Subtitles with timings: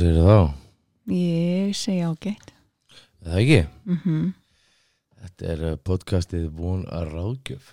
[0.00, 1.12] Hvað segir þá?
[1.12, 2.52] ég segi ágætt.
[3.20, 3.58] Það ekki?
[3.84, 4.30] mm
[5.20, 7.66] Þetta er uh, podcastið Von að ráðgjöf.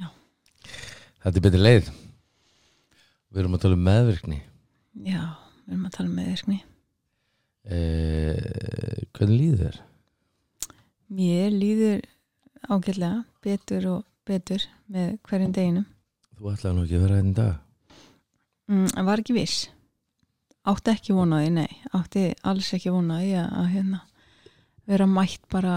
[0.00, 0.06] Já.
[1.20, 1.90] Þetta er betri leið.
[3.28, 4.40] Við erum að tala um meðvirkni.
[5.04, 5.20] Já,
[5.66, 6.58] við erum að tala með virkni
[7.68, 9.78] eh, Hvernig líður þér?
[11.20, 12.10] Mér líður
[12.72, 15.88] ágætlega betur og betur með hverjum deginum.
[16.40, 17.64] Þú ætlaði nú ekki að vera hérna í dag.
[18.72, 19.66] Mm, var ekki viss
[20.72, 21.78] átti ekki vonaði, nei.
[21.96, 24.00] Átti alls ekki vonaði að, að hérna,
[24.90, 25.76] vera mætt bara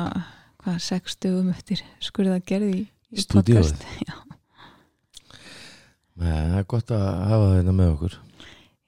[0.63, 3.85] hvað, sex dögum eftir skurða gerði í, í podcast.
[6.19, 8.15] Nei, það er gott að hafa þetta með okkur.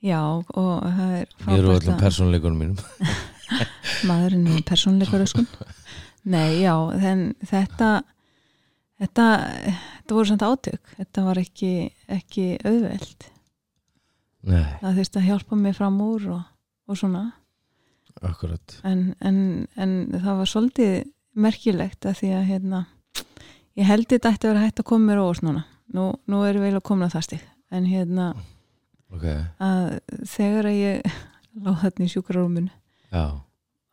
[0.02, 3.12] Já og það er frábært öllum að- persónleikunum mínum.
[4.10, 5.46] Maðurinn er persónleikar sko.
[6.32, 7.92] Nei, já, þen, þetta
[9.02, 9.28] þetta
[9.62, 10.92] þetta voru samt átök.
[10.98, 11.72] Þetta var ekki,
[12.20, 13.30] ekki auðveld
[14.48, 16.42] Nei, það þurfti að hjálpa mig fram úr og,
[16.90, 17.26] og svona.
[18.22, 18.78] Akkurat.
[18.88, 19.38] En, en,
[19.80, 20.96] en það var svolítið
[21.42, 22.82] merkilegt að því að hérna,
[23.80, 25.64] ég held þetta ætti að vera hægt að koma mér óvart núna.
[25.92, 27.46] Nú, nú erum við eiginlega komin að það stig.
[27.72, 28.32] En hérna
[29.12, 29.26] Ok,
[29.60, 29.98] að
[30.32, 31.16] þegar að ég
[31.66, 32.72] láð þarna í sjúkrarúminu
[33.12, 33.24] já,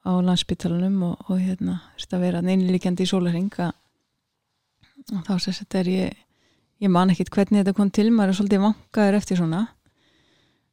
[0.07, 3.75] á landsbytalanum og, og hérna þurfti að vera einlíkjandi í sólarring að
[5.09, 6.25] og þá sess þetta er ég
[6.85, 9.65] ég man ekkit hvernig þetta kom til maður er svolítið vankaður eftir svona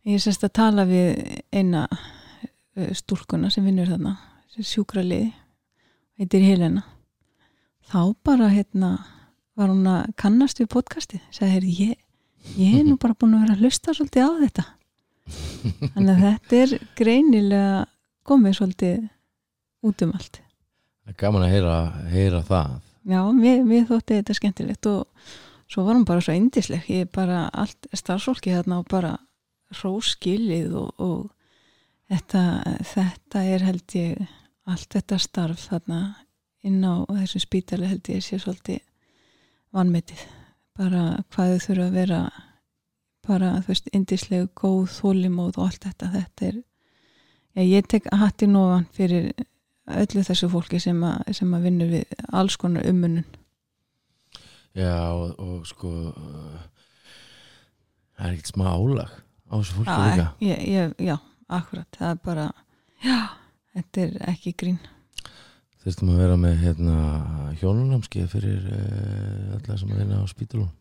[0.05, 4.17] ég sérst að tala við eina uh, stúlkuna sem vinnur þarna
[4.55, 5.33] sjúkraliði
[6.19, 6.85] heitir Helena.
[7.85, 8.91] Þá bara hérna
[9.55, 11.99] var hún að kannast við podcasti sagði hér ég,
[12.59, 14.65] ég er nú bara búin að vera að hlusta svolítið á þetta.
[15.95, 17.85] Þannig að þetta er greinilega
[18.25, 19.05] komið svolítið
[19.85, 20.41] út um allt.
[21.05, 21.75] Það er gaman að heyra,
[22.09, 22.77] heyra það.
[23.05, 25.29] Já, mér, mér þótti þetta skemmtilegt og
[25.69, 29.11] svo var hún bara svo indisleg ég bara allt starfsfólki þarna og bara
[29.81, 31.31] róskilið og, og
[32.11, 32.43] þetta,
[32.93, 34.25] þetta er held ég
[34.65, 36.01] allt þetta starf þarna
[36.65, 38.81] inn á þessum spítali held ég sé svolítið
[39.75, 40.21] vanmetið.
[40.75, 42.21] Bara hvað þau þurfa að vera
[43.25, 46.11] bara þú veist indislegu góð þólimóð og allt þetta.
[46.13, 46.57] Þetta er,
[47.55, 49.33] já ég tek hatti nóvan fyrir
[49.85, 53.25] öllu þessu fólki sem að, sem að vinnur við alls konar ummunun
[54.75, 55.91] Já, og, og sko
[58.15, 59.13] það er ekkert smá álag
[59.49, 60.27] á þessu fólki líka?
[60.39, 61.15] já, ég, ég, já,
[61.47, 61.89] akkurat.
[61.97, 62.45] Það er bara,
[63.05, 63.19] já.
[63.75, 64.79] þetta er ekki grín.
[65.83, 66.95] Þurftum að vera með hérna
[67.61, 70.71] hjónunamskið fyrir uh, alla sem að vinna á spítulun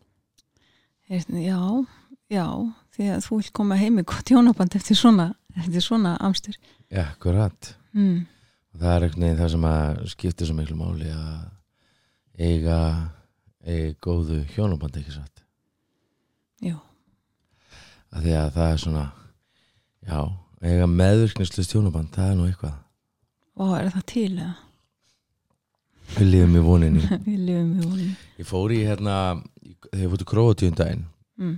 [1.05, 1.59] Heyrðu, já,
[2.33, 2.45] já
[2.95, 6.55] því að þú vil koma heim í gott hjónaband eftir svona, eftir svona amstur.
[6.89, 7.75] Já, akkurat.
[7.93, 8.25] Mm.
[8.73, 11.45] og það er eitthvað það sem að skiptir svo miklu máli að
[12.41, 12.79] eiga
[13.65, 15.43] eiga góðu hjónabandi ekki satt?
[16.65, 16.77] Jú,
[18.13, 19.05] að því að það er svona
[20.05, 20.19] já,
[20.61, 22.77] eiga meðvirknislust hjónaband það er nú eitthvað.
[23.55, 24.53] Og er það til eða?
[26.13, 27.03] við lífum í voninni.
[27.25, 29.17] Við lifum við honum ég fór í hérna
[29.89, 31.05] þegar ég fór til Króatíun daginn
[31.41, 31.55] mm.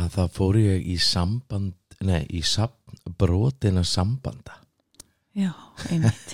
[0.00, 2.40] að það fór ég í samband nei, í
[3.20, 4.56] brotina sambanda.
[5.36, 5.52] Já,
[5.90, 6.32] einmitt.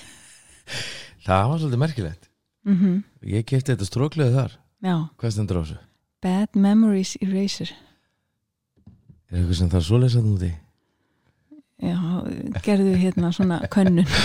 [1.27, 2.29] Það var svolítið merkilegt.
[2.67, 4.53] Mm ég kefti þetta stróklega þar.
[4.83, 5.79] Já, hvað stendur á þessu?
[6.23, 7.73] Bad Memories Eraser
[9.31, 10.51] er eitthvað sem það er svoleiðs að núti?
[11.77, 11.97] Já,
[12.65, 14.07] gerðu hérna svona könnun.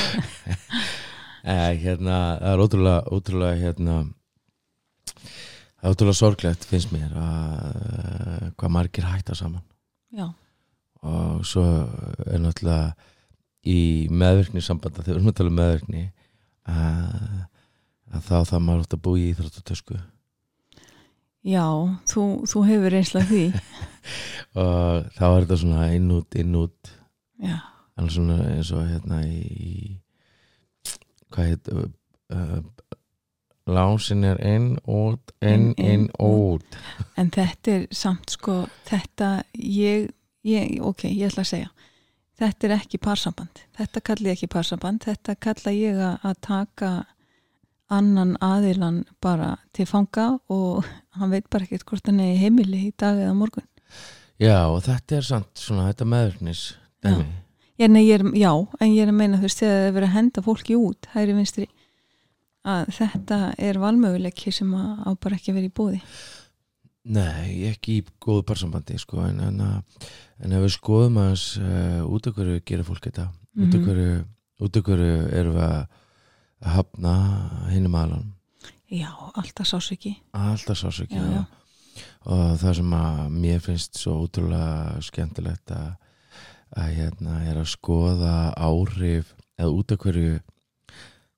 [1.42, 3.94] Eh, hérna, það er ótrúlega, ótrúlega hérna
[5.18, 9.64] það er ótrúlega sorglegt finnst mér að uh, hvað margir hætta saman.
[10.14, 10.28] Já,
[11.02, 11.64] og svo
[12.30, 12.94] er náttúrulega
[13.66, 16.04] í meðvirkni sambanda þegar við erum að tala um meðvirkni
[16.70, 17.42] að,
[18.14, 19.98] að þá það maður átt að búa í íþróttatösku
[21.46, 21.64] já
[22.10, 23.44] þú, þú hefur af því.
[24.62, 26.92] Og þá er þetta svona inn út, inn út.
[27.42, 27.58] Já,
[27.98, 29.98] en svona eins og hérna í
[31.32, 32.58] hvað heit uh,
[33.72, 36.76] lásin er inn, út inn, Inn, út.
[37.16, 40.10] en þetta er samt sko, þetta ég,
[40.44, 41.70] ég, ok, ég ætla að segja.
[42.42, 43.60] Þetta er ekki parsamband.
[43.78, 45.04] Þetta kalli ég ekki parsamband.
[45.06, 46.92] Þetta kalla ég að taka
[47.90, 50.84] annan aðilan bara til fanga og
[51.18, 53.66] hann veit bara ekkert hvort hann er í heimili í dag eða morgun.
[54.40, 56.04] Já og þetta er samt svona þetta
[57.90, 60.08] nei, ég er, já, en ég er að meina þú veist þegar það er verið
[60.08, 61.66] að henda fólki út hægri vinstri
[62.64, 66.00] að þetta er valmöguleiki sem að á bara ekki að vera í búði
[67.02, 70.06] Nei, ekki í góðu parsambandi sko, en, en, að-
[70.46, 73.82] en ef við skoðum aðeins uh, út af hverju gerir fólk þetta Mhm.
[73.84, 74.12] hverju,
[74.64, 75.80] út af hverju erum við að
[76.62, 77.14] að hafna
[77.72, 78.30] hinnum aðlan
[78.92, 81.44] já, alltaf sásöki alltaf sásöki Já, já.
[82.24, 85.92] og það sem að mér finnst svo ótrúlega skemmtilegt að,
[86.76, 90.40] að hérna er að skoða áhrif eða út af hverju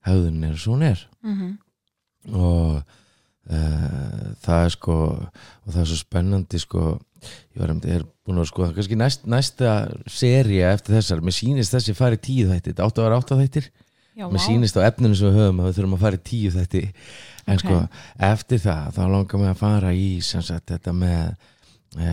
[0.04, 1.06] höfðun er svo er.
[1.24, 1.58] Mm
[2.32, 6.84] og uh, það er sko og það er svo spennandi sko
[7.52, 9.74] ég var er búin að skoða kannski næst, næsta
[10.08, 11.20] seria eftir þessar.
[11.20, 13.68] Mér sýnist þessi farið tíu þætti þetta áttu að vera átta þættir
[14.14, 16.50] Já, mér sýnist á efninu sem við höfum að við þurfum að fara í tíu
[16.54, 16.82] þætti
[17.46, 17.64] en Ok.
[17.64, 17.80] sko
[18.30, 21.34] eftir það þá langar mig að fara í sagt þetta með
[21.98, 22.10] e,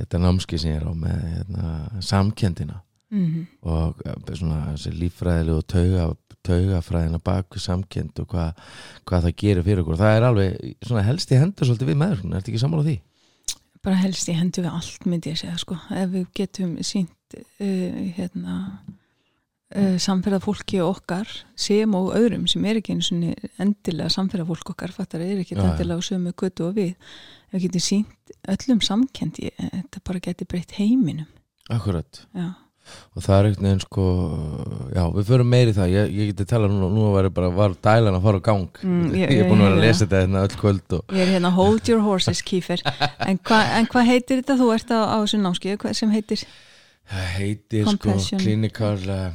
[0.00, 3.46] þetta námski sem ég er á með hérna, samkendina Mhm.
[3.62, 6.06] og eh, svona þessi líffræðilegu og tauga,
[6.42, 8.56] taugafræðina bak við samkend og hvað,
[9.06, 12.24] hvað það gerir fyrir okkur það er alveg svona helst í hendur svolítið við meður,
[12.34, 12.96] ertu ekki sammála því?
[13.86, 18.12] bara helst í hendu við allt myndi ég segja sko, ef við getum sínt uh,
[18.18, 18.56] hérna
[19.74, 23.32] uh, samferða fólki okkar sem og öðrum sem er ekki einu sinni
[23.62, 25.64] endilega samferða fólk okkar fattar er ekki já.
[25.64, 26.92] endilega á sömu götu og við.
[27.50, 31.26] Ef við getum sínt öllum samkendi þetta bara geti breytt heiminum.
[31.72, 32.24] Akkurat.
[32.36, 32.52] Já,
[33.16, 34.02] og það er einhvern veginn sko
[34.94, 37.74] já, við förum meiri það, ég, ég geti tala nú, nú var ég bara, var
[37.82, 38.68] dælan að fara á gang.
[38.86, 41.24] Mm, ég- ég er búin að vera að lesa þetta hérna öll kvöld og ég
[41.24, 42.82] er hérna hold your horses kýfer.
[43.26, 43.58] En, hva,
[43.90, 44.58] hvað heitir þetta?
[44.60, 46.46] Þú ert á, á þessu námskeið hvað sem heitir?
[47.10, 48.42] Það heitir sko Compassion.
[48.42, 49.26] clinical uh,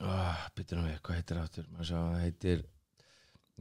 [0.00, 1.40] oh, byttur við, hvað heitir
[1.88, 2.60] sá, það heitir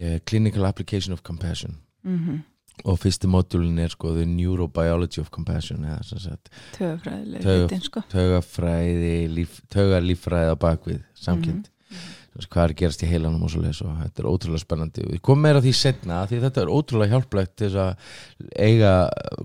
[0.01, 1.79] uh, clinical application of compassion.
[2.03, 2.43] Mm
[2.83, 5.85] og fyrsti módulin er sko the neurobiology of compassion
[7.47, 8.01] heitin sko.
[8.11, 12.49] taugafræði líf, taugalíffræði á bakvið samkend Mhm.
[12.51, 15.03] hvað er að gerast í heilanum og svo leis og þetta er ótrúlega spennandi.
[15.07, 17.95] Við komum meira því setna því þetta er ótrúlega hjálplegt til þess að
[18.59, 18.91] eiga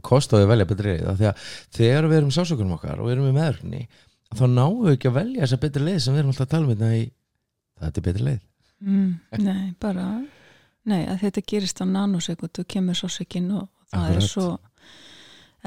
[0.03, 1.23] kost á því að velja betri að
[1.71, 3.83] þegar við erum sásökunum okkar og við erum í meðurni
[4.37, 6.67] þá náum við ekki að velja þessa betri leið sem við erum alltaf að tala
[6.67, 7.05] um þetta í
[7.81, 8.41] þetta er betri leið
[8.81, 9.11] mm,
[9.45, 10.07] nei, bara
[10.91, 14.21] nei, að þetta gerist á nanosekund og kemur sásökin og það Akkurat.
[14.21, 14.47] er svo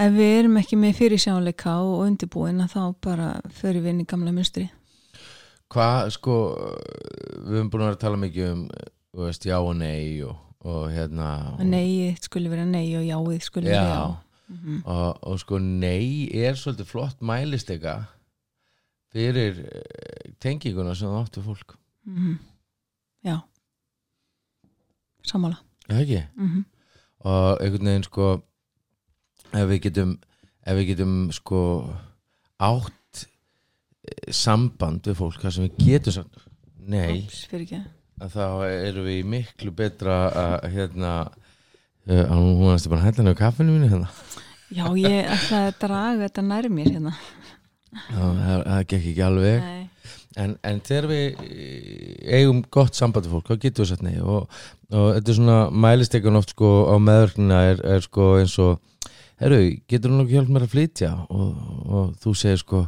[0.03, 3.27] ef við erum ekki með fyrirsjáleika og undirbúin að þá bara
[3.59, 4.69] förum við inn í gamla munstri
[5.73, 6.39] hvað sko
[7.43, 8.65] við höfum búin að vera að tala mikið um
[9.13, 11.29] þú veist, já og nei og, og hérna
[11.59, 14.19] að nei skuli vera nei og jáið skuli vera já Já.
[14.53, 14.81] Mhm.
[14.85, 17.93] og, og sko nei er svolítið flott mælistega
[19.13, 21.77] fyrir eh, tenginguna sem það áttu fólk.
[22.09, 22.37] Mhm.
[23.23, 23.37] já.
[25.23, 25.57] Sammála.
[25.89, 26.23] Já ekki?
[26.35, 26.63] mm
[27.23, 28.29] og einhvern veginn sko
[29.53, 30.15] ef við getum
[30.63, 31.59] ef við getum sko
[32.63, 33.23] átt
[34.07, 36.43] eh, samband við fólk þar sem við getum sagt
[36.83, 37.23] nei,
[38.19, 43.35] að þá erum við miklu betra að hérna uh, hún varst bara að hella henni
[43.35, 44.09] á kaffinu mínu hérna.
[44.73, 47.15] Já, ég ætla að draga þetta nær mér hérna
[48.09, 49.71] það, gekk ekki alveg.
[50.33, 54.15] En, en þegar við eh, eigum gott samband við fólk, þá getum við sagt nei
[54.17, 54.47] og,
[54.89, 58.81] og þetta er svona mælistekun oft sko á meðverknina er, er sko eins og
[59.43, 59.59] herru,
[59.89, 61.11] getur hún nokkuð hjálp mér að flytja?
[61.29, 61.53] Og,
[61.85, 62.83] og þú segir sko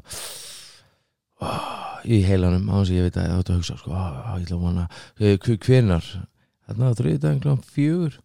[1.41, 4.35] "Ah," í heilanum á þess að ég veit að það átt að hugsa sko, "Ah,
[4.39, 4.87] ég ætla að vona.
[5.65, 6.11] Hvenar,
[6.65, 8.19] þarna á þriðdæðin klokkan fjögur.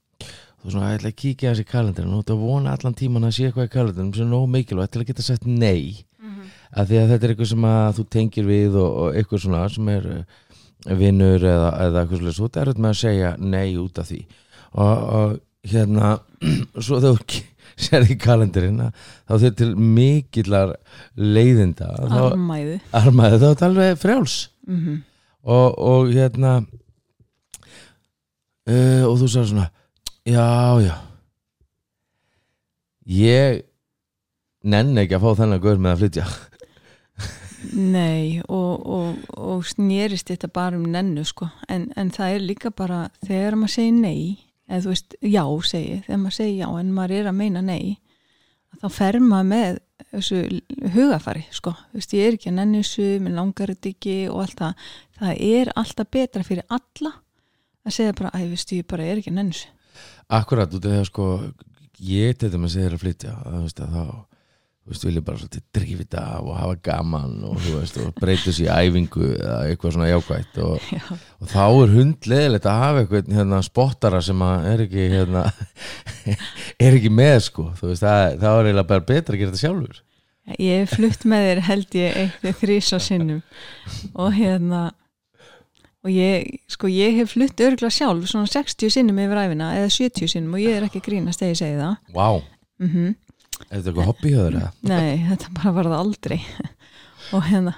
[0.61, 3.25] Þú svona, ég ætla að kíkja þessi kalendarinn og þú átt að vona allan tíman
[3.25, 6.05] að sé eitthvað í kalendarinn sem er nóg mikilvægt til að geta sagt nei
[6.71, 9.67] að því að þetta er eitthvað sem að þú tengir við og, og eitthvað svona
[9.75, 10.41] sem er eh,
[11.01, 14.21] vinnur eða, eða eitthvað svolítið svo er þetta með að segja nei út af því.
[14.71, 16.15] Og, og hérna
[16.87, 17.45] svo þegar þú
[17.81, 20.75] sérði í kalendarinn að þá þau til mikillar
[21.17, 22.81] leiðinda þá armæðu.
[23.01, 24.41] Armaði þá er þetta alveg frjáls.
[24.69, 24.99] Mm
[25.43, 26.59] og, og hérna
[28.69, 29.69] uh, og þú sagði svona
[30.29, 30.47] já,
[30.85, 30.95] já.
[33.11, 33.63] Ég
[34.63, 36.27] nenni ekki að fá þennan gaur með að flytja
[37.77, 41.51] Nei og, og, og snýrist þetta bara um nennu sko.
[41.69, 44.23] En, en það er líka bara þegar maður segir nei
[44.71, 47.99] eða þú veist já segi þegar maður segir já en maður er að meina nei
[48.81, 50.41] þá fer maður með þessu
[50.95, 51.75] hugafari sko.
[51.91, 54.87] Þú veist ég er ekki að nennu þessu, mér langar þetta ekki og allt það,
[55.19, 57.13] það er alltaf betra fyrir alla
[57.81, 59.77] að segja bara, æ, veist ég bara er ekki að nennu þessu.
[60.41, 61.29] Akkurat, af því að sko
[62.07, 64.05] ég að segja þér að flytja að, veist, að þá
[64.91, 68.65] þú veist, vil ég bara svolítið af og hafa gaman og, veist, og breyta sér
[68.65, 71.05] í æfingu eða eitthvað svona jákvætt og, Já,
[71.39, 75.45] og þá er hundleðilegt að hafa eitthvað hérna, spottara sem er ekki hérna,
[76.89, 77.69] er ekki með sko.
[77.79, 80.03] Þú veist, það, það er eiginlega bara betra að gera þetta sjálfur.
[80.59, 83.43] Ég hef flutt með þér held ég eitt þrís á sinnum.
[84.19, 84.85] Og hérna
[86.03, 90.35] og ég, sko ég hef flutt örgla sjálf svona 60 sinnum yfir æfina eða 70
[90.35, 91.99] sinnum og ég er ekki grínast þegar ég segi það.
[92.17, 92.29] Vá,
[92.83, 92.95] mm
[93.69, 94.73] er þetta eitthvað hobby hjá þér eða?
[94.91, 96.39] Nei, þetta bara var það aldrei.
[97.31, 97.75] Og hérna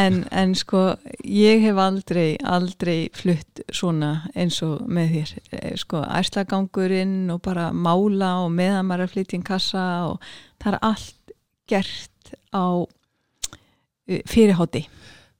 [0.00, 0.82] en, en sko
[1.22, 5.34] ég hef aldrei aldrei flutt svona eins og með þér.
[5.58, 10.30] Eh, sko æslagangurinn og bara mála og meðan maður er að flytja inn kassa og
[10.62, 11.34] það er allt
[11.70, 14.86] gert á uh, fyrirhátti.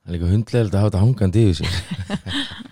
[0.01, 2.69] Það er líka hundlegilegt að hafa þetta hangandi yfir sér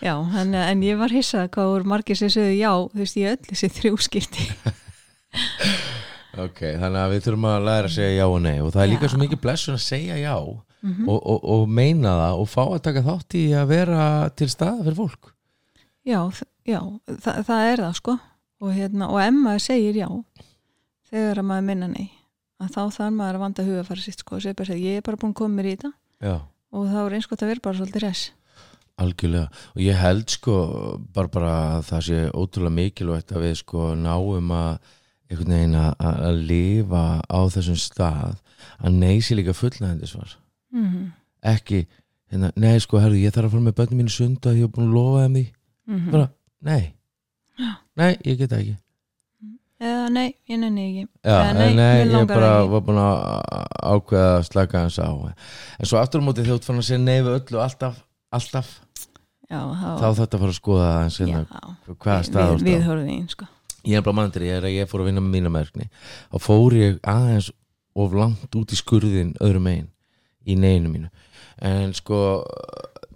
[0.00, 3.34] Já, en, en ég var hissað hvað voru margir sem sögðu já, þú veist, ég
[3.34, 4.46] öll þessi þrjúskipti
[6.40, 8.90] Ok, þannig að við þurfum að læra að segja já og nei og það er
[8.92, 9.10] líka Já.
[9.12, 10.34] svo mikið blessun að segja já
[10.80, 11.08] Mhm.
[11.12, 14.84] og, og, og meina það og fá að taka þátt í að vera til staða
[14.86, 15.26] fyrir fólk.
[16.08, 16.20] Já,
[16.64, 16.78] já
[17.20, 18.14] það, það er það sko.
[18.60, 20.08] Og, hérna, og maður segir já
[21.10, 22.08] þegar að maður minna nei
[22.60, 24.96] að þá þarf maður að vanda huga að fara sitt sko og segja bara, ég
[24.96, 25.92] er bara búin að koma mér í þetta.
[26.24, 26.34] Já,
[26.72, 28.24] og þá er eins gott að vera bara svolítið res
[29.00, 29.48] algjörlega.
[29.74, 30.56] Og ég held sko
[31.14, 34.72] bara, bara að það sé ótrúlega mikilvægt að við sko náum að
[35.30, 38.36] einhvern veginn að, lifa á þessum stað
[38.82, 40.34] að nei sé líka fullnæðindisvar
[40.74, 41.08] mm -hmm.
[41.52, 41.86] ekki,
[42.32, 44.74] hérna, nei sko herðu, ég þarf að fara með börnum mínu sund að ég hef
[44.74, 45.46] búin að lofa þeim því.
[46.10, 46.30] Bara,
[46.60, 46.94] nei.
[47.58, 47.70] Já.
[47.96, 48.76] nei, ég get ekki.
[49.80, 51.04] Eða nei, ég nenni ekki.
[51.24, 52.70] Já, Eða, nei, nei, ég bara ekki.
[52.70, 53.16] var búin að
[53.80, 55.08] ákveða að slaka hans á.
[55.78, 58.68] En svo aftur á móti ert fann að segja nei við öllu alltaf, alltaf
[59.50, 59.60] já,
[60.00, 61.40] þá þetta fara að skoða hérna,
[61.90, 63.48] hvaða stað við, við horfum í sko.
[63.88, 65.88] Ég er bara manntir, ég ég fór að vinna með mína merkni.
[66.36, 67.48] Og fór ég aðeins
[67.96, 69.88] of langt út í skurðin öðrum megin
[70.44, 71.10] í neginu mínu.
[71.64, 72.20] En sko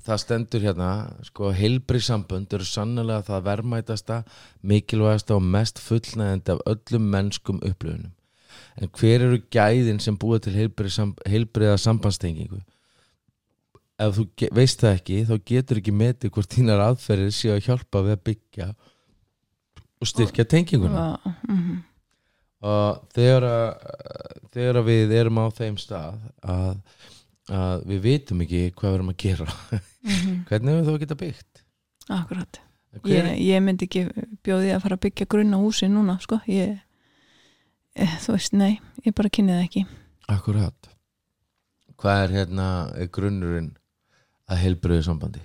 [0.04, 0.90] það stendur hérna
[1.24, 4.18] sko heilbrið sambönd eru sannlega það verðmætasta
[4.66, 8.12] mikilvægasta og mest fullnæðandi af öllum mennskum upplöfunum
[8.80, 12.60] en hver eru gæðin sem búa til heilbriða sambandstengingu
[14.00, 18.04] ef þú veist það ekki þá getur ekki metið hvort þínar aðferðir séu að hjálpa
[18.04, 18.68] við að byggja
[20.00, 21.08] og styrkja tenginguna.
[21.48, 21.82] mm
[22.64, 23.88] og þegar að,
[24.54, 26.78] þegar að við erum á þeim stað að,
[27.52, 29.48] að við vitum ekki hvað við erum að gera
[30.48, 31.62] hvernig hefur þú að geta byggt?
[32.14, 32.60] Akkurat.
[33.08, 34.04] Ég, ég myndi ekki
[34.46, 36.38] bjóði að fara að byggja grunna húsi núna sko.
[36.46, 36.76] Ég,
[37.98, 39.82] eh, þú veist, nei, ég bara kynni það ekki.
[40.30, 40.90] Akkurat.
[41.98, 42.68] Hvað er hérna
[43.00, 43.72] er grunnurinn
[44.50, 45.42] að heilbröðu sambandi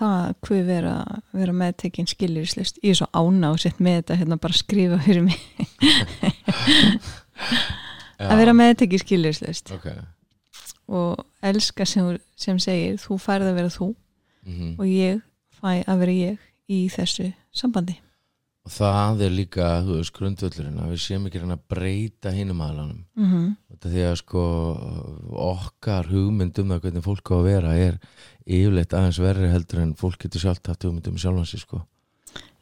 [0.00, 0.94] það hvað vera,
[1.36, 5.24] vera meðtekinn skilirislist ég er svo ána og sett með þetta hérna bara skrifa fyrir
[5.26, 5.40] mig.
[8.20, 9.88] Að vera meðtekinn skilirislist ok.
[10.90, 13.88] Og elska sem, sem segir þú færð að vera þú
[14.44, 15.20] mm og ég
[15.60, 16.34] fæ að vera ég
[16.68, 17.96] í þessu sambandi
[18.66, 22.60] og það er líka þú veist grundvöllurinn að við séum ekki reyna að breyta hinum
[22.60, 23.56] aðlanum mm -hmm.
[23.70, 24.42] Þetta því að sko
[25.30, 27.98] okkar hugmynd um það hvernig fólk á að vera er
[28.44, 31.86] yfirleitt aðeins verri heldur en fólk getur sjálft haft hugmynd um sjálfansi sko.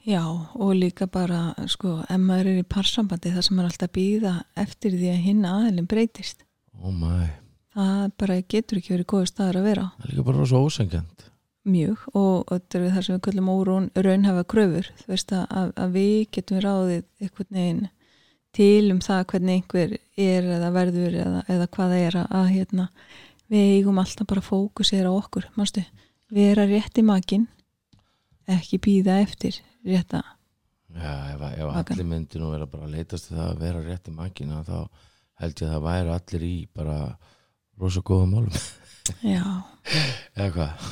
[0.07, 0.23] Já,
[0.55, 4.35] og líka bara sko, ef maður er í parsambandi það sem er alltaf að býða
[4.55, 6.45] eftir því að hinn aðeilin breytist.
[6.81, 7.27] Oh my,
[7.75, 9.83] það bara getur ekki verið góður staður að vera.
[9.83, 11.27] Á það er líka bara svo ósengjant
[11.69, 14.91] mjög og, þetta er það sem við kallum órún raunhafa kröfur.
[15.09, 17.85] Að, að, við getum ráðið einhvern veginn
[18.57, 22.51] til um það hvernig einhver er eða verður eða, eða hvað það er að, að
[22.55, 22.89] hérna,
[23.53, 25.85] við eigum alltaf bara fókusera okkur manstu,
[26.33, 27.47] vera rétt í makin
[28.49, 30.23] ekki býða eftir rétta
[30.89, 34.09] Já, ef, ef allir myndi nú vera bara að leitast við það að vera rétt
[34.09, 34.79] í makina þá
[35.43, 36.97] held ég að það væri allir í bara
[37.79, 38.57] rosa góðum málum.
[39.23, 39.45] Já,
[40.39, 40.87] eða hvað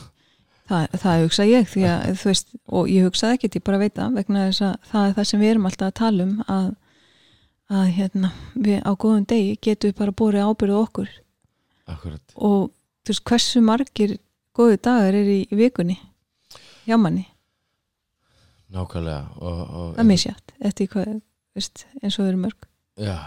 [0.68, 3.94] það, það hugsa ég því að þú veist, og ég hugsaði ekkert, ég bara veit
[3.96, 6.66] það vegna þess að það er það sem við erum alltaf að tala um að,
[7.76, 8.32] að hérna,
[8.66, 11.14] við á góðum degi getum við bara búið ábyrðu okkur.
[11.86, 12.60] Akkurat, og
[13.06, 14.16] þú veist hversu margir
[14.56, 16.00] góðu dagar er í, vikunni
[16.86, 17.26] hjá manni,
[18.74, 21.18] nákvæmlega og, og, það er misjátt eftir hvað,
[21.54, 22.70] veist, eins og þau eru mörg.
[22.96, 23.18] Já,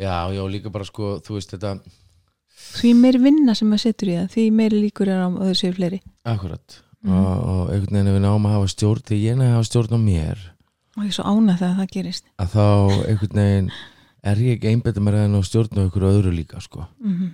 [0.00, 1.76] já, já, líka bara sko, þú veist þetta
[2.54, 5.54] því meiri vinna sem maður setur í það því meiri líkur er á að þau
[5.62, 7.12] séu fleiri Akkurat Mhm.
[7.20, 9.68] og, og einhvern veginn ef við náum að hafa stjórn því ég næði að hafa
[9.68, 10.38] stjórn á mér
[10.96, 12.66] og ég er svo ánað þegar það gerist að þá
[13.10, 13.72] einhvern veginn
[14.24, 16.86] er ég ekki einbæta mér að ná stjórn á ykkur öðru líka sko.
[17.04, 17.26] mm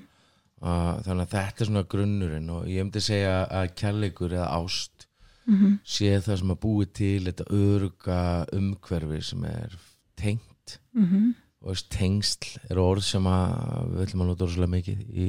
[0.60, 5.06] uh, þannig að þetta er svona grunnurinn og ég myndi segja að kærleikur eða ást
[5.46, 5.78] -hmm.
[5.84, 8.18] sé það sem að búi til þetta öruga
[8.52, 9.78] umhverfi sem er
[10.16, 11.34] tengt Mm -hmm.
[11.60, 15.26] Og veist, tengsl er orð sem að við ætlum að nota orðslega mikið í,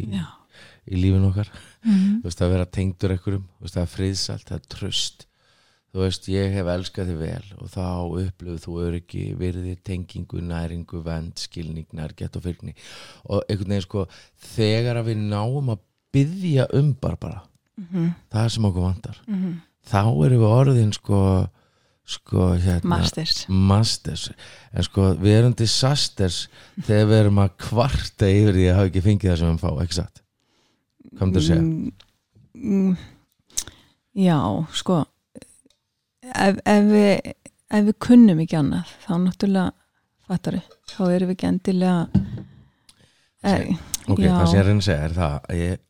[0.87, 1.51] í lífin okkar.
[1.83, 5.25] Mm þú veist að vera tengdur ekkurum þú veist það er friðsalt, það er tröst
[5.91, 7.87] þú veist ég hef elskað þig vel og þá
[8.21, 12.75] upplifðu þú öryggi virði, tengingu, næringu, vend skilning, nærgætt og fyrkni
[13.25, 14.05] og einhvern veginn sko
[14.53, 17.43] þegar að við náum að byggja um bara bara,
[17.79, 18.13] -hmm.
[18.31, 19.21] það sem okkur vantar.
[19.27, 21.19] Mm þá erum við orðin sko
[22.11, 24.27] sko hérna masters masters
[24.71, 26.43] en sko við erum disasters
[26.83, 29.71] þegar við erum að kvarta yfir því að hafa ekki fengið það sem við fá,
[29.85, 30.23] ekki satt
[31.11, 31.61] hvað myndir að segja?
[31.61, 31.91] Mm,
[32.61, 32.95] mm,
[34.11, 34.39] Já,
[34.75, 34.97] sko
[36.31, 37.31] ef, ef, við,
[37.71, 39.69] ef við kunnum ekki annað þá náttúrulega
[40.27, 41.95] fattari, þá erum við ekki endilega
[43.41, 43.55] e,
[44.07, 44.33] ok, Já.
[44.35, 45.81] það sem ég er að reyna að segja er það að ég,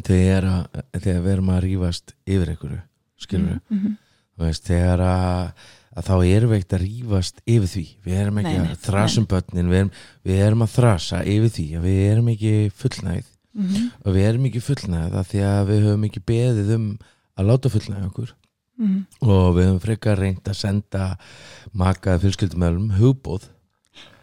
[0.00, 2.80] þegar, að, þegar við erum að rífast yfir einhverju
[3.24, 3.98] skilur við, mm -hmm.
[4.40, 5.64] Veist, þegar að,
[5.94, 9.20] að þá erum við ekkert að rífast yfir því, við erum ekki Nei, að þrasa
[9.22, 9.92] um börnin, við erum,
[10.24, 13.30] við erum að þrasa yfir því að við erum ekki fullnægð.
[13.54, 16.88] Mm og við erum ekki fullnægð af því að við höfum ekki beðið um
[17.38, 18.32] að láta fullnægð okkur.
[18.78, 19.04] -hmm.
[19.20, 21.04] og við höfum frekar reynd að senda
[21.72, 23.48] makaði fjölskyldumölum hugbóð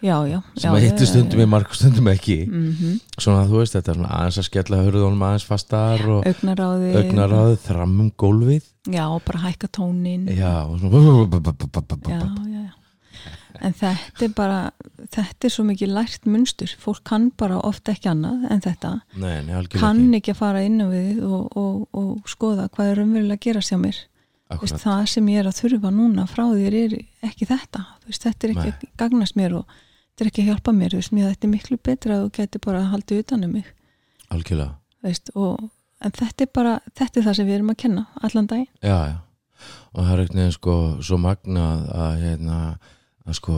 [0.01, 2.37] já, já sem að hittu stundum í marg stundum ekki.
[2.49, 2.99] Mm -hmm.
[3.17, 8.11] svona þú veist þetta aðeins að skella hörðunum aðeins fastar og augnaráði augnaráðið fram um
[8.11, 8.63] gólfið.
[8.89, 11.17] Já, og bara hækka tónin já og svona
[12.01, 12.73] já, já, já.
[13.61, 14.71] en þetta er bara
[15.11, 16.71] þetta er svo mikið lært munstur.
[16.79, 19.01] Fólk kann bara ofta ekki annað en þetta.
[19.17, 20.15] Nei, kann ekki.
[20.17, 23.77] ekki að fara inn við og, og, og skoða hvað er raunverulega að gera hjá
[23.77, 24.07] mér.
[24.51, 24.81] Akkurat.
[24.81, 27.85] það sem ég er að þurfa núna frá þér er ekki þetta.
[28.07, 28.73] Veist, þetta er ekki Nei.
[28.73, 29.77] að gagnast mér og
[30.11, 32.59] þetta er ekki að hjálpa mér Veist, mér þetta er miklu betra að þú geti
[32.59, 33.65] bara haldið utan um mig
[34.29, 35.69] algjörlega, Veist, og,
[36.01, 38.97] en þetta er bara þetta er það sem við erum að kenna allan dag já,
[39.11, 39.17] já
[39.93, 42.57] og það er einhvern veginn sko svo magnað að hérna
[43.21, 43.55] að sko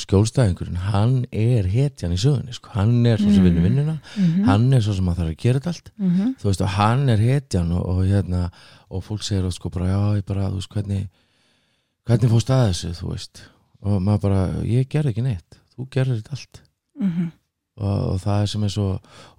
[0.00, 2.70] skjólstæðingurinn hann er hetjan í sögunni sko.
[2.72, 3.48] hann er svo sem Mm.
[3.48, 4.44] vinnur vinnuna -hmm.
[4.44, 6.34] hann er svo sem að þarf að gera allt mm -hmm.
[6.40, 8.50] þú veist og hann er hetjan og, og hérna
[8.90, 11.08] og fólk segir oft sko bara já ég bara þú veist hvernig
[12.06, 13.42] hvernig fórst að þessu þú veist
[13.82, 16.62] og maður bara ég gerði ekki neitt þú gerði þetta allt
[17.00, 17.30] Mhm.
[17.80, 18.88] og, og það er sem er svo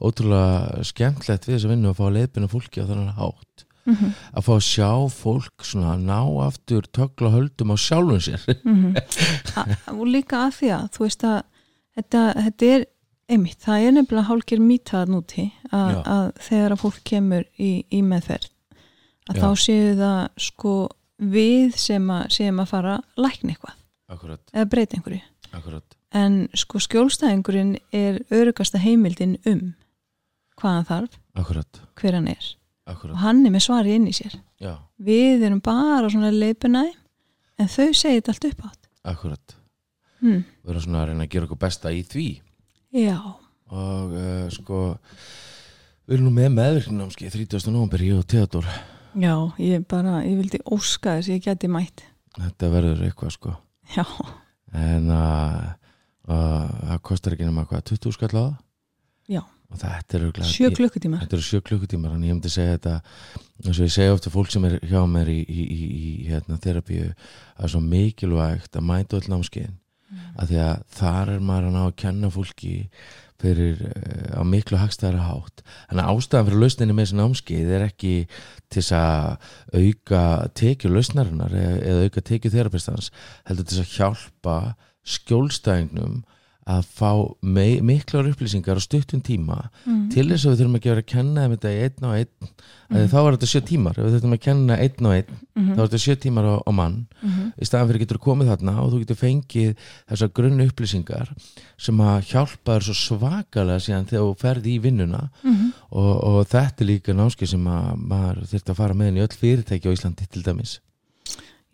[0.02, 4.12] ótrúlega skemmtlegt við þess að vinna að fá að leiðbina fólki á þannig hátt Mhm.
[4.38, 8.96] að fá að sjá fólk svona ná aftur tökla höldum á sjálfum sér Mhm.
[9.58, 11.44] A- og líka að því að þú veist að
[11.98, 12.86] þetta, þetta er
[13.32, 18.02] einmitt, það er nefnilega hálgir mýtað núti að, að þegar að fólk kemur í, í
[18.04, 18.50] meðferð
[19.30, 19.42] að Já.
[19.42, 20.90] þá séu það sko
[21.22, 23.78] við sem að, séum að fara að lækna eitthvað
[24.12, 25.22] akkurat, eða breyta einhverju.
[25.52, 25.98] Akkurat.
[26.16, 29.72] En sko skjólstæðingurinn er örugasta heimildin um
[30.60, 32.52] hvað hann þarf, akkurat, hver hann er.
[32.86, 34.36] Og akkurat hann er með svari inn í sér.
[34.62, 36.86] Já, við erum bara svona leipinæ
[37.62, 39.58] en þau segir þetta allt upp átt akkurat.
[40.22, 40.44] Hm.
[40.62, 42.28] við erum svona að reyna að gera okkur besta í því.
[42.94, 43.18] Já,
[43.72, 44.82] og uh, sko
[46.06, 47.72] við erum nú með meðvirknámski 30.
[47.72, 48.68] november ég og Theodor
[49.16, 52.06] já, ég bara ég vildi óska þess að ég geti mætt.
[52.38, 53.56] Þetta verður eitthvað sko
[53.98, 54.06] já,
[54.74, 55.56] en að
[56.32, 58.54] uh, það kostar ekki nema hvað 20 skall á það?
[59.32, 59.42] Já.
[59.72, 61.22] og þetta er örugglega- sjö klukkutímar.
[61.24, 62.96] Þetta eru sjö klukkutímar þannig ég myndi segja þetta
[63.62, 66.58] eins og ég segja ofta fólk sem er hjá mér í, í, í, í hérna,
[66.64, 67.12] þerapíu
[67.56, 69.78] að svo mikilvægt að mæta öll námskeiðin.
[70.36, 72.74] Að því að þar er maður að ná að kenna fólki
[73.42, 75.64] fyrir uh, á miklu hagstæðara hátt.
[75.90, 78.14] Þannig að ástæðan fyrir lausninni með þessi námskeið er ekki
[78.72, 79.50] til að
[79.82, 80.24] auka
[80.62, 83.12] tekju lausnarinnar eða, eða auka tekju þerapistans
[83.50, 84.58] heldur til að hjálpa
[85.18, 86.22] skjólstæðingnum
[86.70, 90.10] að fá miklar upplýsingar á stuttum tíma mm.
[90.14, 92.30] til þess að við þurfum að vera að kenna þeim þetta í einn og einn
[92.92, 93.08] mm.
[93.12, 95.74] þá er þetta sjö tímar ef við þurfum að kenna einn og einn Mhm.
[95.76, 97.48] þá er þetta sjö tímar á, á mann Mhm.
[97.60, 99.74] í staðan fyrir getur þú komið þarna og þú getur fengið
[100.10, 101.28] þessar grunn upplýsingar
[101.78, 105.74] sem að hjálpa þér svo svakalega síðan þegar þú ferði í vinnuna Mhm.
[105.92, 109.38] og, og þetta er líka námski sem að maður þurft að fara með í öll
[109.44, 110.80] fyrirtæki á Íslandi til dæmis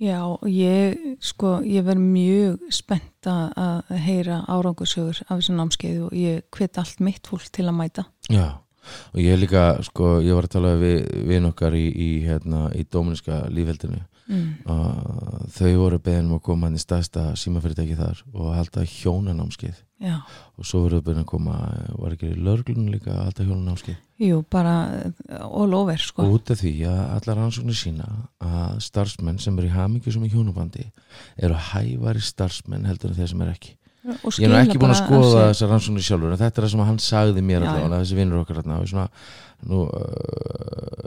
[0.02, 6.46] já, ég sko, ég verð mjög spennt að heyra árangusögur af þessu námskeið og ég
[6.56, 8.08] hvet allt mitt fólk til að mæta.
[8.32, 8.60] Já,
[9.14, 12.86] og ég líka sko, ég var að tala við vinn okkar í, í, hérna, í
[12.86, 14.48] dóminiska lífveldinu mm.
[14.72, 19.84] og þau voru beðin um að koma hann í staðsta símafyrirtæki þar og halda hjónanámskeið.
[19.98, 20.20] Já,
[20.54, 21.56] og svo voru beðin að koma
[21.98, 23.98] var ekki lörglun líka að halda hjónanámskeið?
[24.28, 24.76] Jú, bara
[25.46, 26.26] all over sko.
[26.26, 28.08] Og út af því að allar rannsóknir sína
[28.44, 30.88] að starfsmenn sem eru í hamingu sem í hjónabandi
[31.38, 33.76] eru hæfari starfsmenn heldur en þeir sem er ekki.
[34.08, 36.84] Ég er nú ekki búin að skoða þessar rannsóknir sjálfur en þetta er það sem
[36.88, 38.62] hann sagði mér allavega þessi vinnur okkar
[39.68, 39.90] uh,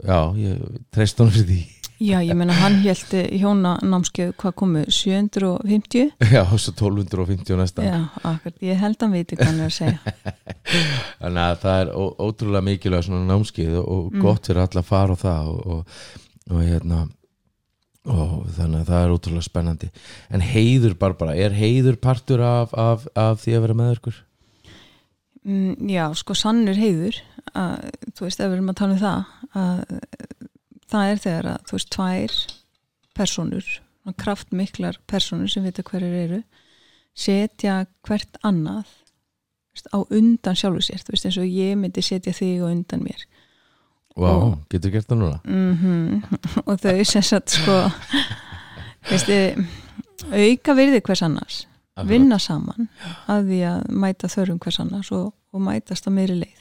[0.05, 4.81] já, ég treyst honum fyrir því já, ég meina hann held hjóna námskeið hvað komu,
[4.89, 9.69] 750 já, svo 1250 næsta já, akkurat, ég held að hann viti hvað hann er
[9.69, 9.99] að segja
[11.21, 11.91] þannig að það er
[12.25, 14.21] ótrúlega mikilvæg svona námskeið og, og Mm.
[14.25, 15.97] gott fyrir alla að fara á það og, og,
[16.51, 17.01] og hérna
[18.11, 19.89] og þannig að það er ótrúlega spennandi
[20.33, 24.17] en heiður Barbara, er heiður partur af, af, af því að vera með ykkur?
[25.45, 27.21] Mm, já, sko sannur heiður
[27.57, 30.40] að, þú veist, ef við erum að tala um það að
[30.91, 32.35] það er þegar að, þú veist, tvær
[33.17, 33.69] personur,
[34.17, 36.41] kraftmiklar personur sem vita hverjir eru
[37.17, 38.87] setja hvert annað
[39.75, 43.25] veist, á undan sjálfu sér, veist, eins og ég myndi setja þig á undan mér.
[44.15, 45.39] Vá, Og- getur gert það núna?
[45.47, 46.23] Mm
[46.67, 47.77] og þau sem sagt sko
[49.09, 49.37] veistu,
[50.31, 51.61] auka virði hvers annars
[52.07, 52.87] vinna saman
[53.29, 56.59] að því að mæta þörfum hvers annars og, og mætast á meiri leið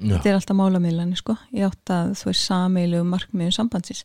[0.00, 1.36] þetta er alltaf málamiðlani sko.
[1.54, 4.04] Ég átt að þú veist sameilu markmiðum sambandsins.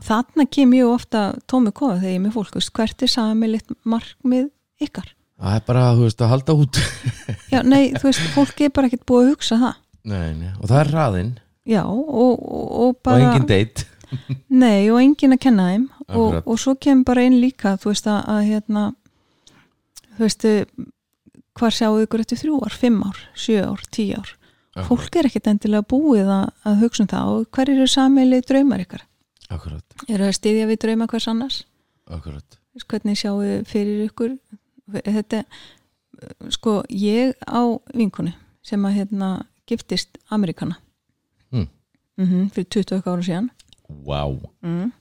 [0.00, 3.12] Og þarna kem ég ofta tómi kofa þegar ég er með fólk veist, hvert er
[3.12, 4.48] sameilit markmið
[4.80, 5.12] ykkar?
[5.40, 6.80] Það er bara, þú veist, að halda út.
[7.52, 9.78] Já, nei, þú veist, fólk er bara ekkert búið að hugsa það.
[10.10, 11.32] Nei, nei, og það er hraðinn.
[11.68, 13.86] Já, og, og, og og bara engin date.
[14.50, 15.84] Nei, og engin að kenna þeim.
[16.10, 18.86] Og, og svo kemur bara inn líka þú veist að, að hérna
[20.16, 20.46] þú veist
[21.60, 24.32] hvar sjáu ykkur eftir þrjú ár, fimm ár, sjö ár, tíu ár
[24.88, 27.32] fólk er ekkert endilega búið að, að hugsa um það.
[27.34, 29.04] Og hver eru sameilig draumar ykkar?
[29.50, 31.60] Akkurat, eru það að styðja við drauma hvers annars?
[32.10, 32.58] Akkurat.
[32.86, 34.36] Hvernig sjáu þið fyrir ykkur?
[35.00, 35.42] Þetta
[36.54, 37.62] sko ég á
[37.96, 38.32] vinkonu
[38.66, 39.30] sem að hérna
[39.70, 40.78] giftist Amerikana
[41.50, 41.66] Mm.
[42.18, 43.50] Mhm, fyrir 20 ára síðan.
[44.06, 44.22] Vá,
[44.62, 44.92] mm.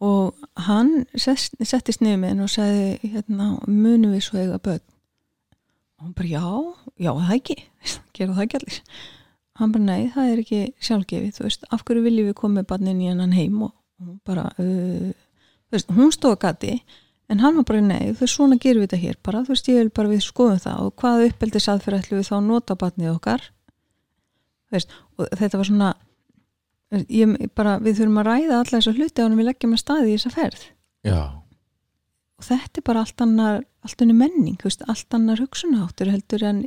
[0.00, 0.34] og
[0.66, 4.82] hann sest, settist niður með henn og sagði hérna, munum við svo eiga börn?
[5.98, 6.42] Og hann bara já,
[6.98, 7.56] já það ekki
[8.18, 8.78] gera það ekki allir.
[9.58, 12.68] Hann bara nei, það er ekki sjálfgefið þú veist, af hverju viljum við koma með
[12.72, 13.60] barnin í hennan heim?
[13.66, 15.10] Og hún bara uh,
[15.68, 16.74] þú veist, hún stóð að gati
[17.28, 19.70] en hann var bara nei, þú veist, svona gerum við þetta hér bara, þú veist,
[19.72, 20.84] ég vil bara við skoðum það.
[20.86, 23.48] Og hvaða uppeldis aðferð ætlum við þá að nota barnið okkar?
[24.68, 25.90] Þú veist, og þetta var svona
[27.10, 30.16] ég, bara, við þurfum að ræða alla þessa hluti ánum við leggjum að staði í
[30.16, 30.64] þessa ferð.
[31.06, 31.20] Já,
[32.38, 36.44] og þetta er bara allt annar allt annar menning, þú veist, allt annar hugsunaháttur heldur
[36.46, 36.62] en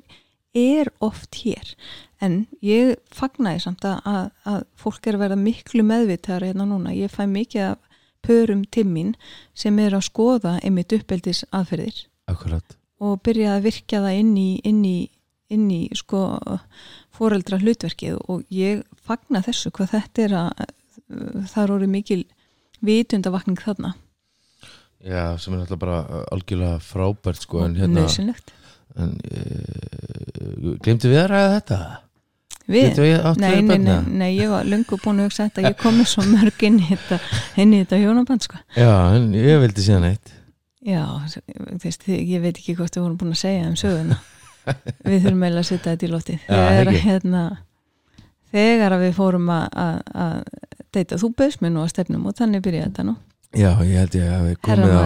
[0.57, 1.75] er oft hér,
[2.21, 6.95] en ég fagnaði samt að, að, að fólk er að verða miklu meðvitaðar hérna núna.
[6.95, 7.87] Ég fæ mikið af
[8.21, 9.15] pörum til mín
[9.57, 12.77] sem er að skoða einmitt uppeldis aðferðir akkurat.
[13.01, 14.97] Og byrja að virkja það inn í, inn í,
[15.51, 16.21] inn í sko
[17.15, 20.69] foreldra hlutverkið og ég fagna þessu hvað þetta er að
[21.11, 22.21] er orðið mikil
[22.85, 23.95] vitundavakning þarna.
[25.01, 28.53] Já, sem er alltaf bara uh, algjörlega frábært sko en hérna nöðsynlegt
[28.97, 31.79] en, uh, Glemdi við að ræða þetta?
[32.71, 32.99] við,
[33.41, 35.63] nei, nei, nei, nei, ég var löngu búin að hugsa þetta.
[35.71, 37.17] Ég komið svo mörg inn í þetta
[37.59, 38.59] inn í þetta hjónaband sko.
[38.77, 40.31] Já, en ég vildi síðan eitt.
[40.85, 41.03] Já,
[41.35, 44.17] þú veist, ég veit ekki hvort við vorum búin að segja um söguna.
[44.61, 47.43] Við þurfum eiginlega að setja þetta í lotið Já, þegar, hérna,
[48.53, 50.43] þegar við fórum að-
[50.91, 53.15] deyta þú bauðst mér nú að stefnum og þannig byrjaði þetta nú.
[53.57, 55.03] Já, ég held ég að við komið á,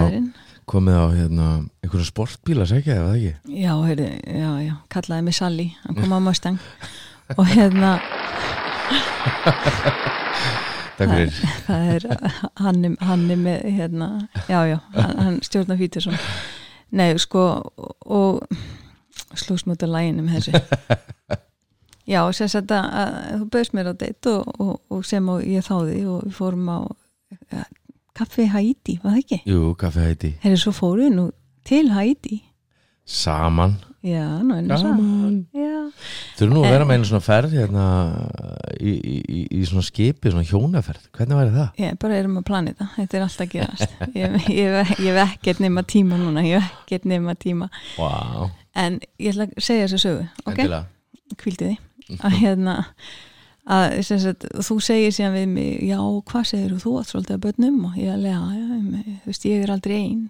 [0.70, 1.48] komið á hérna,
[1.86, 3.34] einhverja sportbíla, segja það ekki?
[3.62, 6.60] já, heyrðu, já, já, kallaði mig Sally hann kom á Mustang.
[7.38, 7.96] Og hérna,
[10.96, 11.32] Takk fyrir.
[11.66, 12.06] Það er
[12.62, 14.08] hann, er- hann er með hérna,
[14.48, 16.20] já, já, hann, hann stjórnar fítur svona.
[16.96, 17.42] Nei, sko
[18.06, 18.46] og
[19.36, 20.54] slúst mútið læginu með þessu.
[22.06, 25.64] Já, sem sagt að þú bauðst mér á deitt og, og, og sem og ég
[25.66, 26.78] þáði og við fórum á
[28.16, 29.42] kaffi Haiti, var það ekki?
[29.50, 31.26] Jú, kaffi hætti Herri, svo fórum við nú
[31.66, 32.42] til Haiti.
[33.06, 33.76] Saman.
[34.06, 34.82] Já, nú einu saman.
[34.82, 35.78] Saman já,
[36.38, 37.86] Þú eru nú að vera með einu svona ferð hérna
[38.78, 41.08] í, í, í, svona skipi, svona hjónaferð.
[41.14, 41.80] Hvernig væri það?
[41.82, 43.96] ég bara erum að plana þetta þetta er alltaf að gerast.
[44.22, 46.46] Ég, ég, ég, ekkert nema tíma núna.
[46.46, 47.70] Ég ekkert nema tíma.
[47.98, 48.52] Wow.
[48.76, 50.62] en ég ætla að segja þessu sögu ok,
[51.40, 52.76] kvíldi því að hérna
[53.66, 55.98] að sagt, þú segir síðan við mig já,
[56.30, 56.96] hvað segir þú?
[57.00, 57.78] Átt svolítið að börnum.
[57.90, 58.14] Og ég
[59.24, 60.24] þú veist, ég er aldrei ein.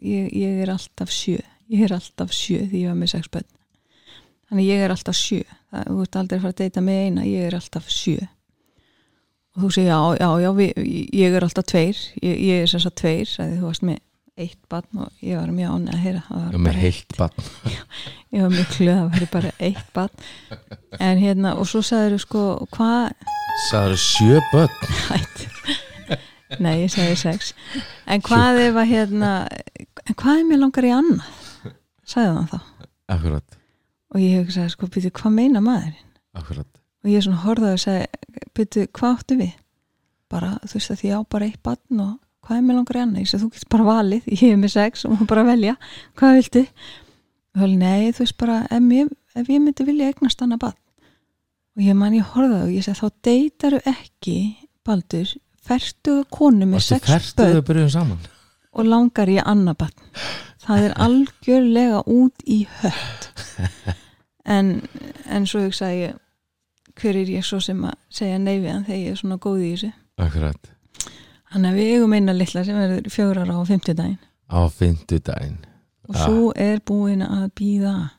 [0.00, 1.38] Ég, ég er alltaf sjö.
[1.70, 3.48] Ég er alltaf sjö því ég var með sex börn.
[4.50, 5.44] Þannig ég er alltaf sjö.
[5.70, 8.18] Það, þú ert aldrei að fara að deyta með eina ég er alltaf sjö.
[9.54, 10.84] Og þú segir, já, já, já, við,
[11.20, 12.04] ég er alltaf tveir.
[12.22, 14.00] Ég, ég er sagt tveir, þú varst með
[14.44, 17.44] eitt barn og ég var mjög ánægð að heyra það var með heilt bann
[18.30, 20.26] ég var miklu að það væri bara eitt barn.
[20.98, 22.44] En hérna og svo sagður þú sko
[22.76, 23.30] hvað?
[23.68, 24.82] Sæður sjö börn?
[25.10, 25.46] Hætt
[26.58, 27.52] nei ég segi sex.
[28.10, 31.74] En hvað ef að hérna en hvað er mér langar í annað?
[32.10, 32.58] Sagði hann þá.
[33.10, 33.58] Akkurat,
[34.14, 36.08] og ég hef sagði sko byrju hvað meina maðurinn?
[36.38, 36.68] Akkurat.
[37.04, 39.54] Og ég svona horfði og sagði byrju hvað áttu við?
[40.30, 42.12] Bara þú veist að því ég á bara eitt barn og
[42.50, 43.22] hvað er mér langar í annað?
[43.22, 44.24] Ég sagði þú getur bara valið.
[44.26, 45.74] Ég hef með sex og maður bara velja.
[46.18, 46.62] Hvað viltu?
[47.50, 50.80] Og það nei þú veist bara ef ég, ef ég myndi vilja eignast annað barn.
[51.78, 54.36] Og ég man ég horfði og ég segi þá deytaru ekki
[54.86, 55.30] Baldur
[55.70, 58.16] ferstu konu með Varstu sex börn
[58.70, 60.10] og langar ég annað barn.
[60.64, 63.30] Það er algjörlega út í hött.
[64.50, 64.80] En,
[65.30, 66.18] en svo hugsaði ég
[66.98, 69.62] hver er ég svo sem að segja nei við hann þegar ég er svona góð
[69.62, 69.90] í þessu?
[70.20, 70.70] Akkurat
[71.52, 74.18] þannig að við eigum eina litla sem verður fjórar á 50 daginn
[74.50, 75.58] Á fimmtudaginn.
[76.10, 76.24] Og Ja.
[76.26, 78.10] svo er búin að býða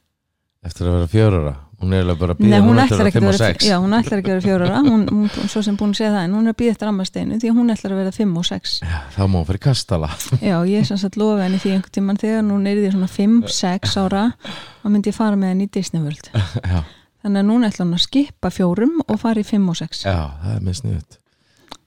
[0.64, 3.08] Eftir að vera fjörara hún er eiginlega bara að Nei, býða hún hún ætlar að
[3.10, 5.06] ekki að 5 og vera 6 já, hún ætlar ekki að vera fjóra ára hún,
[5.10, 7.50] hún, svo sem búin að segja það, en hún er að býða eftir ammasteinu því
[7.52, 10.10] að hún ætlar að vera 5 og 6 Já, þá má hún fyrir kastala.
[10.52, 13.10] Já, ég er sanns að lofa henni því einhvern tíman þegar hún er því svona
[13.18, 16.30] 5-6 ára þá myndi ég fara með henni í Disney World.
[16.62, 16.80] Já,
[17.26, 20.20] þannig að núna ætlar hún að skipa fjórum og fara í 5 og 6 já
[20.46, 21.18] það er með sniðut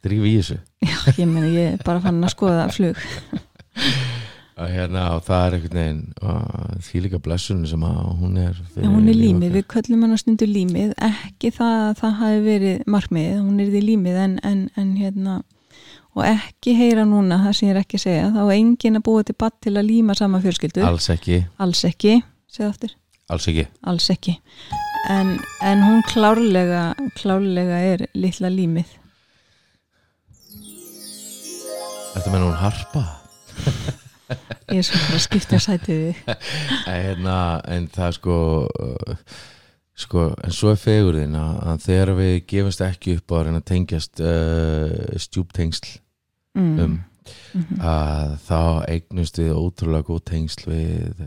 [0.04, 0.58] Drífi í þessu.
[0.84, 3.00] Já, ég meni, ég er bara fann að skoða flug.
[4.54, 8.92] Og hérna, og það er einhvern veginn því líka blessunni sem að hún er fyrir
[8.92, 10.92] hún er límið, við köllum hann á stundu límið.
[11.08, 15.40] Ekki það að það hafi verið markmið, hún er því límið en, en, en hérna
[16.14, 19.06] og ekki heyra núna, það sem ég er ekki að segja þá er engin að
[19.08, 22.98] búa til batt til að líma sama fjölskyldu, Alls ekki, alls ekki segð aftur,
[23.34, 23.64] alls ekki.
[23.90, 24.36] Alls ekki.
[25.10, 25.34] En,
[25.66, 28.94] en hún klárlega klárlega er litla límið
[32.14, 33.04] Þetta með hún harpa
[34.72, 37.38] ég er svo fyrir að skipta sætið við en, hérna,
[37.74, 39.16] en það sko uh,
[40.00, 43.66] sko, en svo er fegurðin að, að þegar við gefumst ekki upp að reyna að
[43.72, 45.98] tengjast uh, stjúptengsl
[46.58, 46.78] mm.
[46.86, 47.02] um
[47.54, 47.78] Mhm.
[47.80, 48.56] að þá
[48.92, 51.22] eignust við ótrúlega góð tengsl við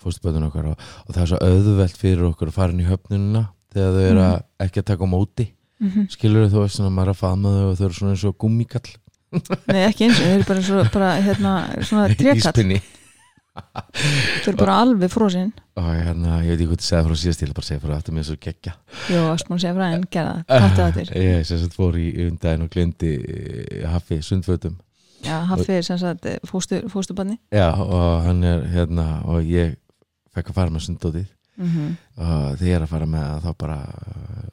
[0.00, 3.42] fóstböðun okkar og, og það er svo auðvelt fyrir okkur að fara inn í höfnununa
[3.74, 5.46] þegar þau eru að ekki að taka á móti
[5.82, 6.06] Mhm.
[6.14, 8.36] skilur þú veist svona maður er að faðma þau og þau eru svona eins og
[8.38, 8.90] gummikall
[9.72, 11.52] Nei, ekki eins og þau eru bara, svo, bara hérna,
[11.88, 12.80] svona íspinni.
[13.52, 17.42] Þau eru bara alveg frósin og hérna, ég veit ekki hvað það segja frá síðast
[17.42, 18.72] ég vil bara segja frá þetta með svo geggja
[19.12, 21.04] Jó, Asmún segja frá en gera það, tattu það til.
[21.26, 23.10] Ég sem sagt fór í undaginn og glindi
[23.92, 24.78] haffi sundfötum.
[25.22, 29.76] Já, Hafið sem sagt eh, fóstur, fósturbanni já og hann er hérna og ég
[30.34, 31.28] fekk að fara með sundótið.
[31.60, 31.90] Mm -hmm.
[32.16, 34.48] og þegar ég er að fara með það þá bara uh,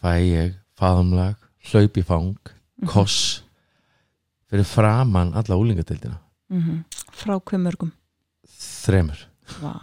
[0.00, 1.36] fæ ég faðumlag,
[1.70, 2.36] hlaup í fang
[2.78, 2.86] Mhm.
[2.88, 3.42] koss
[4.50, 6.18] fyrir framann alla úlingadeildina
[6.50, 6.84] Mhm.
[7.12, 7.90] Frá hver mörgum?
[8.48, 9.18] Þremur.
[9.60, 9.74] Vá,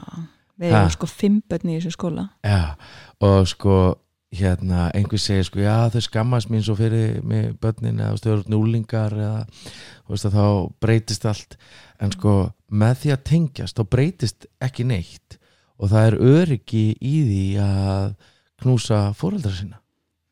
[0.58, 0.78] Við Ha.
[0.80, 2.30] erum sko fimm börn í þessu skóla.
[2.44, 2.76] Já,
[3.20, 3.98] og sko
[4.34, 9.12] hérna, einhver segir sko já þau skammast mín svo fyrir mig börnin eða stöður núlingar
[9.12, 9.48] eða
[10.10, 11.58] veist þá breytist allt.
[12.00, 15.38] En sko með því að tengjast þá breytist ekki neitt.
[15.78, 18.16] Og það er öryggi í því að
[18.64, 19.78] knúsa fóreldra sína.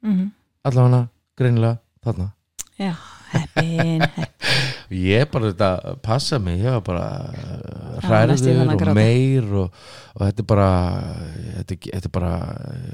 [0.03, 0.31] Mm -hmm.
[0.65, 2.31] allavega greinilega þarna.
[2.79, 2.95] Já,
[3.33, 4.31] heppin, heppin.
[4.93, 6.59] Ég bara þetta passa mig.
[6.61, 7.05] Ég var bara
[8.03, 9.77] hræður og meir og,
[10.13, 10.67] og þetta er bara
[11.57, 12.31] þetta, þetta er bara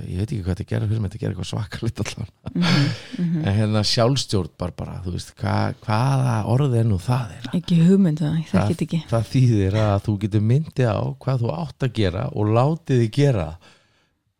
[0.05, 2.53] ég veit ekki hvað þetta gerir fyrir mig, þetta gerir eitthvað svakalit allavega.
[2.53, 3.47] Mm -hmm.
[3.47, 7.79] en hérna sjálfstjórn bara bara, þú veist, hva, hvaða orð er nú það er Ekki
[7.87, 9.01] hugmynd það, Það- þetta ekki.
[9.09, 13.11] það þýðir að þú getur myndi á hvað þú átt að gera og látið þið
[13.11, 13.49] gera.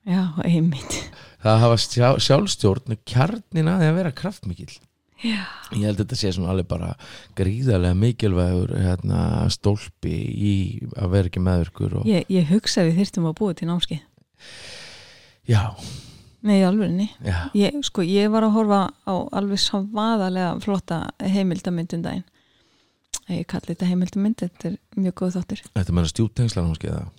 [0.09, 1.12] Já, einmitt.
[1.43, 4.79] Það að hafa sjá, sjálfstjórn er kjarnin að vera kraftmikill
[5.19, 5.43] Já,
[5.75, 6.93] ég held að þetta sé svona alveg bara
[7.36, 10.53] gríðarlega mikilvægur hérna, stólpi í
[10.95, 12.08] að vera ekki meðvirkur og...
[12.08, 14.05] ég, ég hugsa við þyrftum að búa til námskeið.
[15.49, 15.63] Já,
[16.39, 22.23] Nei, já, ég, sko, ég var að horfa á alveg svaðalega flotta heimildamyndum daginn.
[23.27, 25.65] Ég kalli þetta heimildamynd þetta er mjög góð þáttur.
[25.75, 27.10] Þetta meina stjúptengslan áskið það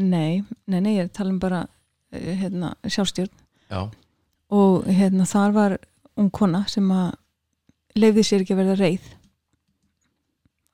[0.00, 1.64] nei, nei, nei, ég tala um bara
[2.12, 3.32] eh, hérna, sjálfstjórn.
[3.70, 3.86] Já,
[4.50, 5.76] og hérna, þar var
[6.20, 7.14] ung kona sem að
[7.98, 9.06] leifði sér ekki að verða reið.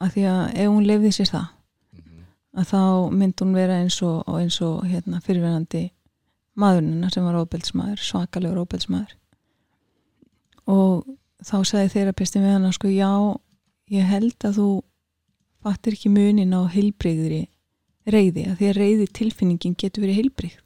[0.03, 1.53] Af því að ef hún leifði sér það
[2.57, 2.83] að þá
[3.13, 5.83] myndi hún vera eins og, og eins og hérna, fyrirverandi
[6.57, 9.17] maðurnina sem var óbeldsmaður, svakalegur óbeldsmaður
[10.73, 11.05] og
[11.45, 13.11] þá sagði þerapisti með hana sko já,
[13.93, 14.69] ég held að þú
[15.67, 17.43] fattir ekki munin á heilbrigðri
[18.09, 20.63] reyði, að því að reyði tilfinningin getur verið heilbrigð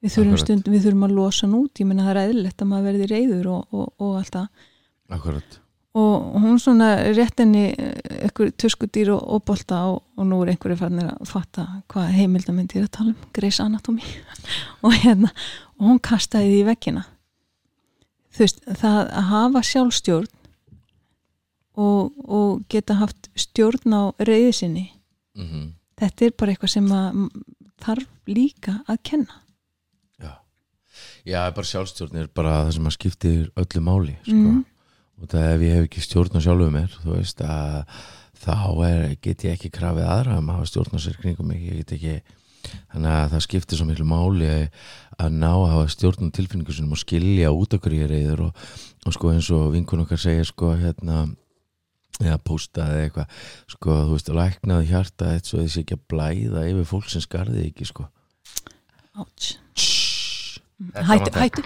[0.00, 1.80] við þurfum, stund, við þurfum að losa hann út.
[1.80, 4.68] Ég menna það er eðlilegt að maður verði reyður og, og, og allt það.
[5.16, 5.58] Akkurat.
[6.00, 7.64] Og hún svona rétt henni
[8.28, 12.78] ykkur tuskudýr og, og bolta og, og nú er einhverju fannir að fatta hvað heimildamindi
[12.78, 13.24] er að tala um.
[13.34, 14.06] Grey's Anatomy.
[14.86, 15.32] Og hérna
[15.80, 17.06] og hún kastaði því vekkina
[18.30, 20.30] þú veist, það að hafa sjálfstjórn
[21.80, 24.86] og, og geta haft stjórn á reyði sinni
[25.38, 25.68] mm
[26.00, 27.16] þetta er bara eitthvað sem að
[27.84, 29.34] þarf líka að kenna
[31.26, 34.36] já, bara sjálfstjórn er bara það sem að skiptir öllu máli sko.
[34.36, 34.64] Mhm.
[35.20, 37.80] og það ef ég hef ekki stjórn á sjálfu mér þú veist að
[38.40, 38.54] þá
[38.88, 41.82] er, get ég ekki krafið aðra um að hafa stjórn á sér kringum mig ég
[41.82, 42.14] get ekki
[42.92, 44.48] þannig að það skiptir svo miklu máli
[45.20, 48.64] að ná að hafa stjórn á tilfinningu sinum og skilja út okkur í reyður og,
[49.04, 51.26] og sko eins og vinkun okkar segir sko hérna
[52.20, 53.36] eða postaði eða eitthvað
[53.76, 57.66] sko þú veist læknaði hjarta eitt svo þessi ekki að blæða yfir fólk sem skarði
[57.70, 58.08] ekki sko
[59.20, 59.56] Áts.
[60.80, 61.62] Hættu, hættu.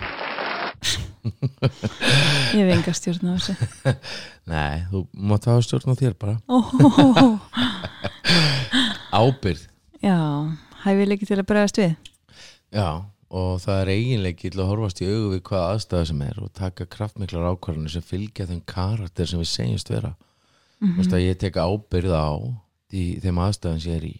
[2.54, 3.54] Ég hef enga stjórn á þessu.
[4.52, 6.34] Nei, þú mátt hafa stjórn á þér bara.
[6.50, 7.38] Oh,
[9.22, 9.68] ábyrð
[10.02, 10.18] já,
[10.82, 11.94] hæfileiki til að bregðast við.
[12.74, 12.88] Já,
[13.30, 16.52] og það er eiginleiki til að horfast í augu við hvað aðstæða sem er og
[16.58, 20.12] taka kraftmiklar ákvarðanir sem fylgja þeim karakter sem við segjumst vera.
[20.82, 21.14] Mm -hmm.
[21.14, 22.30] að ég tek ábyrð á
[22.90, 24.16] í þeim aðstæðan sem ég er í.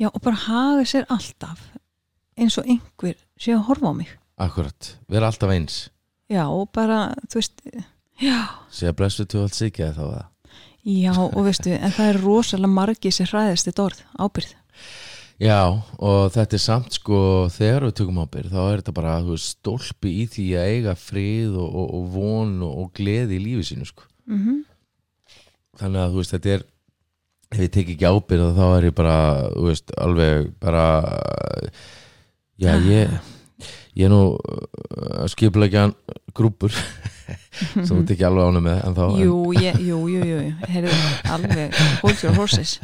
[0.00, 1.60] Já, og bara haga sér alltaf
[2.40, 5.80] eins og einhver sé að horfa á mig Akkurat, vera alltaf eins.
[6.30, 7.64] Já, og bara, þú veist
[8.20, 8.40] Já,
[8.72, 10.26] Sé að blessu til allt sikið þá það
[10.84, 14.52] já, og veistu en það er rosalega margi sem hræðist þetta orð, ábyrð
[15.40, 15.60] Já,
[15.96, 17.18] og þetta er samt sko
[17.52, 20.96] þegar við tökum ábyrð, þá er þetta bara þú veist, stólpi í því að eiga
[21.00, 24.04] frið og, og, og von og, og gleði í lífi sínu sko.
[24.28, 24.66] mm
[25.80, 26.64] þannig að þú veist, þetta er
[27.50, 29.14] ef ég tek ekki ábyrð þá er ég bara,
[29.54, 30.84] þú veist, alveg bara
[32.60, 33.14] já, ég
[33.98, 35.94] ég er nú uh, skipleggjan
[36.36, 40.40] grúpur sem þú tek ekki alveg ánum með en þá, Jú, ég, jú, jú, jú,
[40.70, 40.96] heyrðu,
[41.34, 42.78] alveg hold your horses.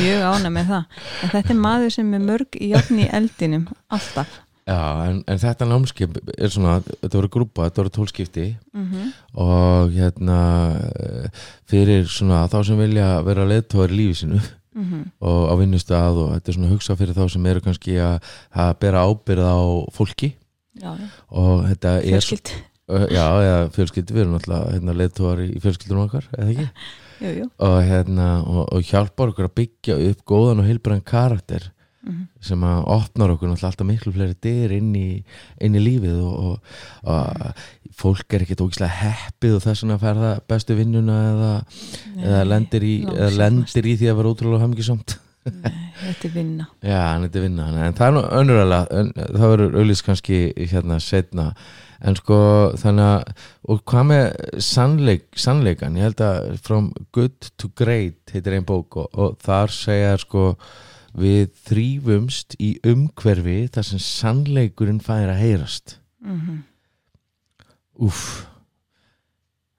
[0.00, 0.98] Mjög ána með það.
[1.22, 4.42] En þetta er maður sem er mörg í jafn í eldinum alltaf.
[4.66, 9.92] Já, en, en þetta námskip er svona, þetta voru grúpa, þetta voru tólskipti mm og
[9.92, 10.38] hérna
[10.96, 14.40] eh, fyrir svona þá sem vilja vera leðtóðar í lífi
[14.76, 15.02] sínu Mhm.
[15.20, 18.22] og á vinnustað og þetta er svona hugsa fyrir þá sem eru kannski að,
[18.54, 19.58] að bera ábyrð á
[19.96, 20.34] fólki
[20.76, 22.52] já, já, og þetta er fjölskyld
[22.86, 26.66] Já, eða fjölskyldi, við erum náttúrulega hérna, leðtúar í fjölskyldunum okkar, eða ekki?
[27.24, 31.72] jú, jú, Og, hérna, og, og hjálpar okkur að byggja upp góðan og heilbrann karakter
[32.06, 32.28] Mhm.
[32.40, 35.24] sem að opnar okkur alltaf miklu fleiri dyr inn í,
[35.60, 36.60] inn í lífið og, og,
[37.02, 37.64] og
[37.96, 41.52] fólk er ekkert ógislega heppið og þess fær það bestu vinnuna eða,
[42.20, 46.68] eða, lendir í, eða lendir í því að vera ótrúlega hamngisamt þetta er vinna.
[46.90, 49.02] Já, þetta er vinna en það er nú önnurlega
[49.38, 50.40] það verður auðvitað kannski
[50.72, 51.46] hérna setna
[52.06, 52.38] en sko
[52.76, 54.26] þannig að og hvað með
[54.66, 59.72] sannleik, sannleikan ég held að from good to great heitir einn bók og, og þar
[59.72, 60.50] segja sko
[61.16, 66.00] við þrýfumst í umhverfi þar sem sannleikurinn fær að heyrast.
[66.20, 66.64] Mm
[68.02, 68.46] Úff.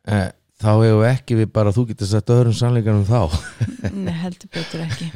[0.08, 3.28] Eh, þá hefur ekki við bara þú getur sagt öðrum sannleikanum þá.
[4.06, 5.10] Nei, heldur betur ekki.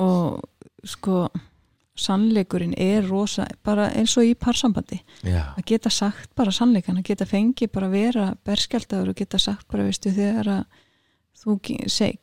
[0.00, 0.42] Og
[0.88, 1.28] sko
[1.98, 5.00] sannleikurinn er rosa bara eins og í parsambandi.
[5.26, 9.66] Já, að geta sagt bara sannleikan að geta fengið bara vera berskjaldar og geta sagt
[9.70, 10.84] bara veistu þegar að
[11.38, 11.56] þú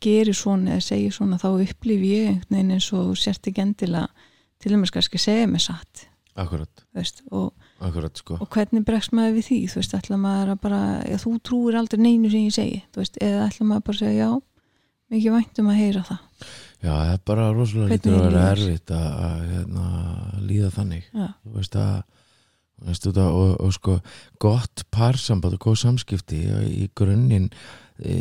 [0.04, 3.64] gerir svona eða segir svona þá upplifi ég einhvern veginn eins og þú sért ekki
[3.64, 6.08] endilega til dæmis kannski segja mig satt.
[6.36, 8.38] Akkurat, veist, og, akkurat sko.
[8.40, 9.60] Og hvernig bregst maður við því?
[9.72, 13.18] Þú veist, ætla maður að bara já, þú trúir aldrei neinu sem ég segi veist,
[13.22, 14.42] eða ætla maður bara að segja já
[15.16, 16.20] mikið væntum að heyra það.
[16.82, 19.86] Já, það er bara rosalega lítur að vera erfitt að, að hérna,
[20.50, 21.10] líða þannig.
[21.14, 21.98] Já, þú veist að,
[22.80, 23.98] þú veist, þetta, og, og sko
[24.42, 26.40] gott parsamband og góð samskipti
[26.72, 27.50] í grunninn
[28.02, 28.16] e,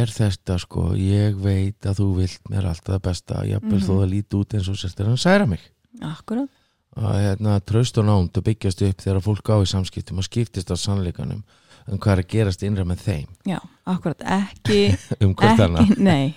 [0.00, 3.86] er þetta sko ég veit að þú vilt mér alltaf það besta jafnvel Mhm.
[3.86, 5.60] þó það líti út eins og sérst er hann særa mig.
[6.00, 6.48] Akkurat
[6.98, 10.72] að hérna, traust og nánd og byggjast upp þegar fólk á í samskiptum og skiptist
[10.72, 11.42] á sannleikanum
[11.90, 13.28] um hvað er að gerast innra með þeim.
[13.48, 14.80] Já, akkurat, ekki
[15.24, 16.34] um annað ekki, nei.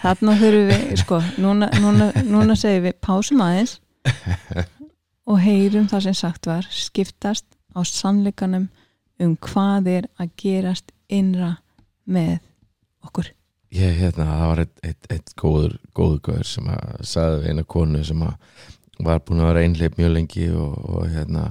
[0.00, 3.78] Þarna þurfum við, sko núna, núna, núna segjum við pásum aðeins
[5.30, 8.68] og heyrum það sem sagt var skiptast á sannleikanum
[9.22, 11.56] um hvað er að gerast innra
[12.04, 12.38] með
[13.06, 13.32] okkur.
[13.74, 18.02] Ég, hérna, það var eitt, eitt, eitt góður, góður gaur sem að sagði eina konu
[18.06, 18.36] sem að
[19.04, 21.50] var búin að vera einhleip mjög lengi og, og hérna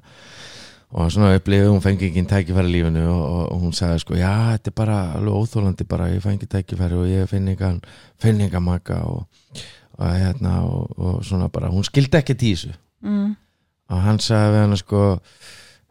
[0.95, 4.31] og svona upplifið, hún fengi ekki tækifæri lífinu og, og, og hún sagði sko, já,
[4.53, 7.81] þetta er bara alveg óþólandi bara, ég fengi tækifæri og ég finn engan,
[8.21, 9.25] finn engan maka og,
[9.97, 12.71] og hérna og, og svona bara, hún skildi ekki þessu.
[13.03, 13.35] Mm,
[13.91, 15.05] og hann sagði við hann sko,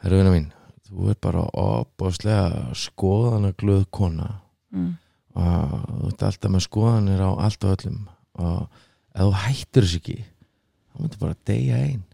[0.05, 0.51] herru vinna mín
[0.95, 4.29] þú er bara opbóðslega skoðana glöð kona
[4.75, 4.91] mm,
[5.41, 8.01] og þú ert alltaf með skoðanir á allt og öllum
[8.39, 8.81] og
[9.15, 10.19] ef þú hættir þessu ekki
[10.95, 12.05] þá myndir bara deyja ein.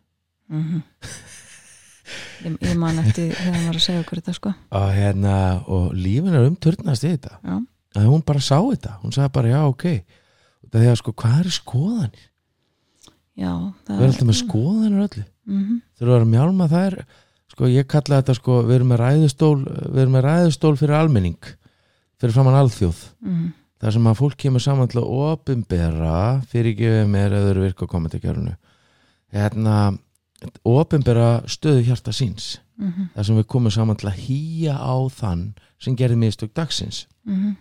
[0.50, 0.80] Mm
[2.44, 4.54] ég, ég man eftir þegar hann var að segja okkur þetta sko.
[4.80, 5.34] Og hérna,
[5.70, 7.36] og lífin er umturnast í þetta.
[7.44, 7.56] Já,
[8.00, 9.86] að hún bara sá þetta, hún sagði bara já ok.
[10.70, 12.26] Það er sko, hvað eru skoðanir?
[13.40, 13.52] Já
[13.88, 15.24] við erum alltaf með skoðanir öllu.
[15.50, 16.98] Mm þurfum að vera að mjálma það er
[17.50, 21.48] sko, ég kalla þetta sko, við erum með ræðustól við erum með ræðustól fyrir almenning
[22.20, 23.02] fyrir framann alþjóð.
[23.24, 23.46] Mm,
[23.80, 26.16] þar sem að fólk kemur saman til að opinbera
[26.48, 28.54] fyrir gefið eða eru virka á kommentarkjörnu
[29.34, 29.76] hérna
[30.64, 35.42] opinbera stöðu hjarta síns mm, þar sem við komum saman til að hýja á þann
[35.80, 37.52] sem gerði mistök dagsins mm,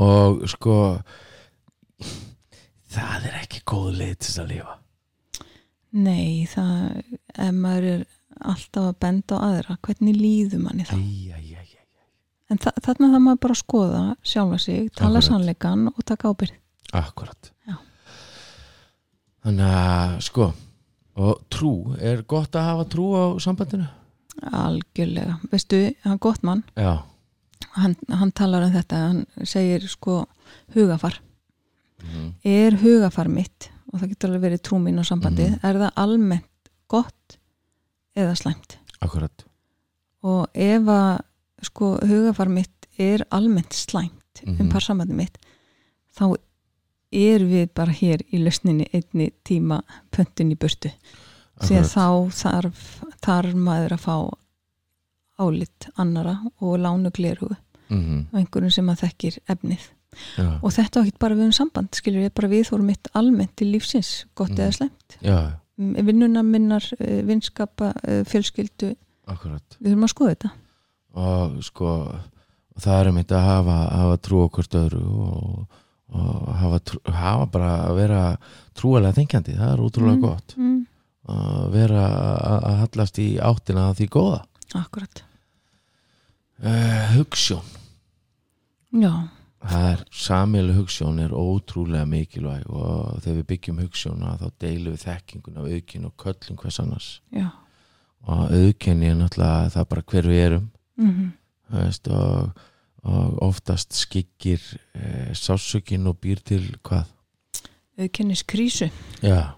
[0.00, 0.76] og sko
[2.90, 4.76] það er ekki góð leið til þess að lifa
[5.90, 7.02] nei það
[7.34, 8.06] ef maður er
[8.40, 11.76] alltaf að benda á aðra hvernig líður manni æj, æj, æj, æj.
[12.50, 15.26] En þa þarna það maður bara skoða sjálfa sig, tala Akkurat.
[15.28, 16.56] sannleikan og taka ábyrgð.
[16.98, 17.76] akkurat Já.
[19.44, 20.48] þannig að sko
[21.16, 23.86] og trú, er gott að hafa trú á sambandinu?
[24.40, 27.02] algjörlega, veistu, hann gott mann Já,
[27.76, 30.26] hann, hann talar um þetta, hann segir sko
[30.74, 31.18] hugafar
[32.00, 32.30] Mhm.
[32.44, 35.64] er hugafar mitt og það getur alveg verið trú mín á sambandið Mhm.
[35.64, 37.36] er það almennt gott
[38.16, 39.44] eða slæmt akkurat
[40.22, 41.20] og ef að
[41.62, 44.70] sko hugafar mitt er almennt slæmt um Mhm.
[44.72, 45.36] parsambandið mitt
[46.16, 46.36] þá
[47.12, 49.80] er við bara hér í lausninni einni tíma
[50.14, 50.90] pöntin í burtu.
[51.60, 52.84] Því að þá þarf,
[53.20, 54.14] þarf maður að fá
[55.40, 57.56] álit annara og lánu glerugu
[57.90, 59.86] Mhm, og einhverjum sem að þekkir efnið.
[60.38, 63.08] Já, og þetta á ekki bara við um samband skilur ég bara við fórum mitt
[63.18, 64.60] almennt til lífsins gott Mhm.
[64.60, 65.16] eða slemt
[66.06, 68.94] vinnuna minnar, eh, vinskapa eh, fjölskyldu,
[69.26, 69.76] akkurat.
[69.82, 70.50] Við þurfum að skoða þetta.
[71.14, 72.14] Og sko
[72.78, 75.66] það er mitt að hafa, hafa trú okkur öðru og,
[76.12, 76.80] og hafa,
[77.14, 78.20] hafa bara að vera
[78.78, 80.22] trúalega þengjandi, það er útrúlega Mm.
[80.24, 80.54] gott.
[80.56, 80.86] mm.
[81.30, 82.04] að vera
[82.66, 84.40] að hallast í áttina að því góða.
[84.74, 85.22] Akkurat,
[86.64, 87.62] uh, Hugsjón.
[88.92, 89.12] Já.
[89.60, 95.02] Það er, samilu hugsjón er ótrúlega mikilvæg og þegar við byggjum hugsjóna þá deilum við
[95.04, 97.08] þekkingun af aukin og köllum hvers annars.
[97.30, 97.50] Já,
[98.24, 100.70] og aukinni er náttúrulega það bara hver við erum.
[100.96, 101.28] Mm
[101.70, 102.64] þú veist, og,
[103.04, 104.60] og oftast skikkir
[104.94, 107.06] e, sásökin og býr til hvað?
[108.00, 108.90] Auðkennis krísu.
[109.22, 109.54] Já,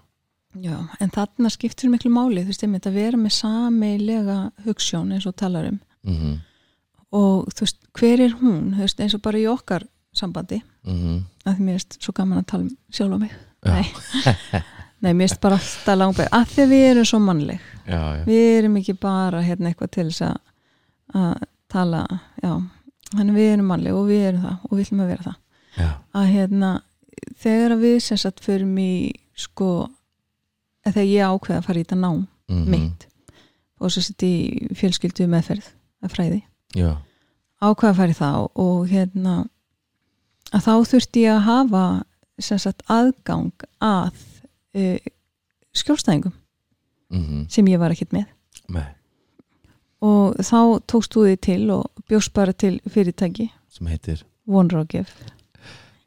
[0.59, 5.27] já, en þarna skiptir miklu máli þú veist, einmitt að vera með sameilega hugssjón eins
[5.29, 5.79] og talar um.
[6.03, 6.33] Mhm,
[7.13, 8.73] og þú veist, hver er hún?
[8.75, 9.85] Þú veist, eins og bara í okkar
[10.15, 10.61] sambandi.
[10.85, 11.23] Mhm.
[11.45, 13.31] Að því mér erst svo gaman að tala um sjálf á mig.
[13.63, 13.85] Nei.
[15.03, 17.59] Nei, mér erst bara alltaf langbæð að því við erum svo mannleg.
[17.87, 20.39] Já, já, við erum ekki bara hérna eitthvað til þess að-
[21.19, 22.05] að tala
[22.43, 22.51] já,
[23.19, 25.39] þannig við erum mannleg og við erum það og við ætlum að vera það.
[25.73, 26.71] Já, að hérna,
[27.41, 28.93] þegar við sem sagt förum í
[29.33, 29.69] sko
[30.85, 32.19] þegar ég ákveða að fara í þetta nám
[32.51, 33.07] mhm, mitt
[33.83, 34.35] og svo sett í
[34.77, 35.71] fjölskyldu meðferð
[36.03, 36.39] að fræði
[36.77, 36.91] já,
[37.63, 39.35] ákveða að fara í það og hérna
[40.53, 41.85] að þá þurfti ég að hafa
[42.43, 44.13] sem sagt aðgang að
[44.77, 44.97] uh,
[45.73, 46.33] skjólstæðingum
[47.13, 48.27] mhm, sem ég var ekkert með.
[48.73, 48.91] Með
[50.03, 50.59] og þá
[50.91, 53.51] tókst þú þig til og bjóst bara til fyrirtæki.
[53.71, 54.25] Sem heitir?
[54.43, 55.13] OneRockef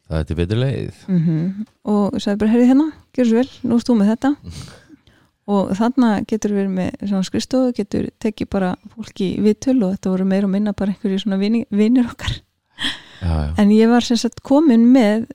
[0.06, 1.04] það til betur leið.
[1.10, 4.34] Mm og sagði bara, herri hérna, gjör svo vel nú erst þú með þetta.
[5.46, 10.24] Og þarna getur verið með skristofu getur tekið bara fólki í viðtöl og þetta voru
[10.26, 12.40] meira og minna bara einhverju svona vinir okkar.
[13.20, 15.28] Já, já, en ég var sem sagt komin með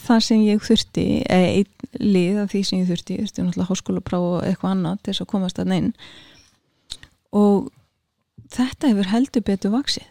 [0.00, 3.18] það sem ég þurfti eða einn lið af því sem ég þurfti.
[3.18, 5.92] Ég þurfti náttúrulega háskólapráf og eitthvað annað til þess að komast að neinn
[7.36, 7.68] og
[8.54, 10.06] þetta hefur heldur betur vaksið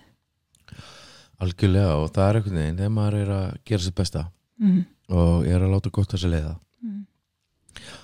[1.44, 4.24] algjörlega og það er einhvern veginn þegar maður er að gera sér besta
[4.62, 4.80] mm.
[5.14, 7.08] og er að láta gott að sér leiða Mm.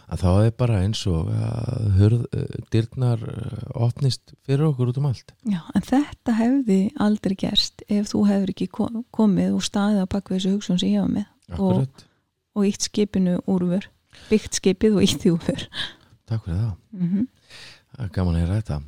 [0.10, 4.98] að þá er bara eins og að hurð, eh, dyrnar eh, opnist fyrir okkur út
[4.98, 5.30] um allt.
[5.46, 10.08] Já, en þetta hefði aldrei gerst ef þú hefur ekki ko- komið og staðið á
[10.10, 11.28] bakvið þessu hugsun sem ég var með.
[11.54, 12.06] Akkurat,
[12.58, 13.86] og ítt skipinu úrfur
[14.32, 15.68] byggt skipið og ítt því úrfur
[16.26, 16.76] takk fyrir það.
[16.98, 18.10] Mm -hmm.
[18.18, 18.82] Gaman að heyra þetta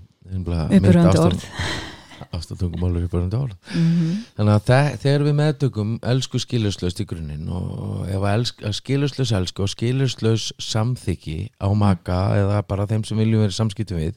[0.70, 1.46] Uppröðandi orð.
[2.36, 3.56] Ástatungumálur uppröðandi orð.
[3.76, 4.20] Mm -hmm.
[4.38, 9.64] Þannig að þe- þegar við meðtökum elsku skilurslaust í grunninn og ef að, skilurslaus elsku
[9.64, 14.16] og skilurslaus samþykki á maka eða bara þeim sem viljum vera í samskiptum við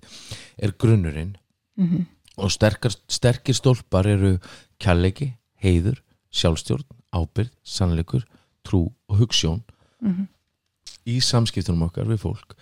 [0.59, 1.37] er grunnurinn
[1.77, 2.07] Mm
[2.39, 4.39] og sterkar, sterkir stólpar eru
[4.79, 5.99] kjallegi, heiður,
[6.31, 8.23] sjálfstjórn, ábyrð, sannleikur,
[8.63, 9.63] trú og hugssjón
[11.09, 12.55] í samskiptunum okkar við fólk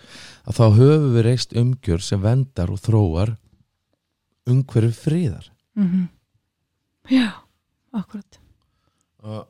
[0.47, 3.35] að þá höfum við reist umgjör sem vendar og þróar
[4.47, 5.51] umhverju friðar.
[5.75, 6.07] Mhm.
[7.11, 7.29] Já,
[7.95, 8.39] akkurat
[9.27, 9.47] og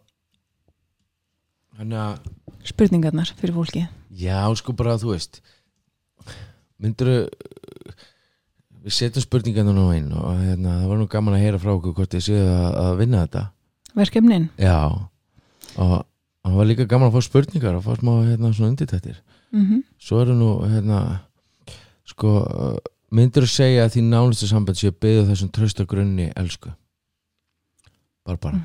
[1.77, 2.19] að
[2.65, 5.41] Spurningarnar fyrir fólki já sko bara þú veist
[6.81, 7.29] myndur
[8.87, 11.95] við setjum spurningarna nú inn og hérna, það var nú gaman að heyra frá okkur
[11.97, 13.43] hvort þið séu að, að vinna þetta.
[13.97, 14.45] Verkefnin?
[14.61, 14.77] Já.
[15.83, 15.95] Og
[16.47, 19.19] og það var líka gaman að fá spurningar og fá smá hérna svona undirtættir
[19.51, 21.19] mm svo eru nú hérna
[22.07, 22.31] sko
[23.11, 26.71] myndur að segja að því nánustu samband sé að byggja þessum trösta grunni elsku?
[28.27, 28.59] Bara bara,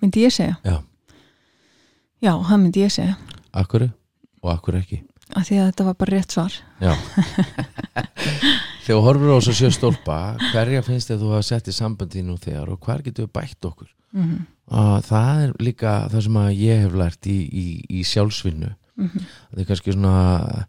[0.00, 0.56] Myndi ég segja?
[0.64, 0.80] Já.
[2.22, 3.16] Já, það myndi ég segja.
[3.52, 3.88] Akkur
[4.42, 5.02] og akkur ekki?
[5.32, 6.56] Af því að þetta var bara rétt svar.
[6.82, 6.92] Já.
[8.82, 10.16] Þegar horfur á þess að sjö stólpa
[10.50, 13.32] hverja finnst þið að þú hafa sett í sambandi nú þegar og hver getur við
[13.38, 13.90] bætt okkur?
[14.12, 14.40] Mm -hmm.
[14.68, 19.08] Og það er líka það sem að ég hef lært í, í, í sjálfsvinnu Mm
[19.08, 19.24] -hmm.
[19.50, 20.66] það er kannski svona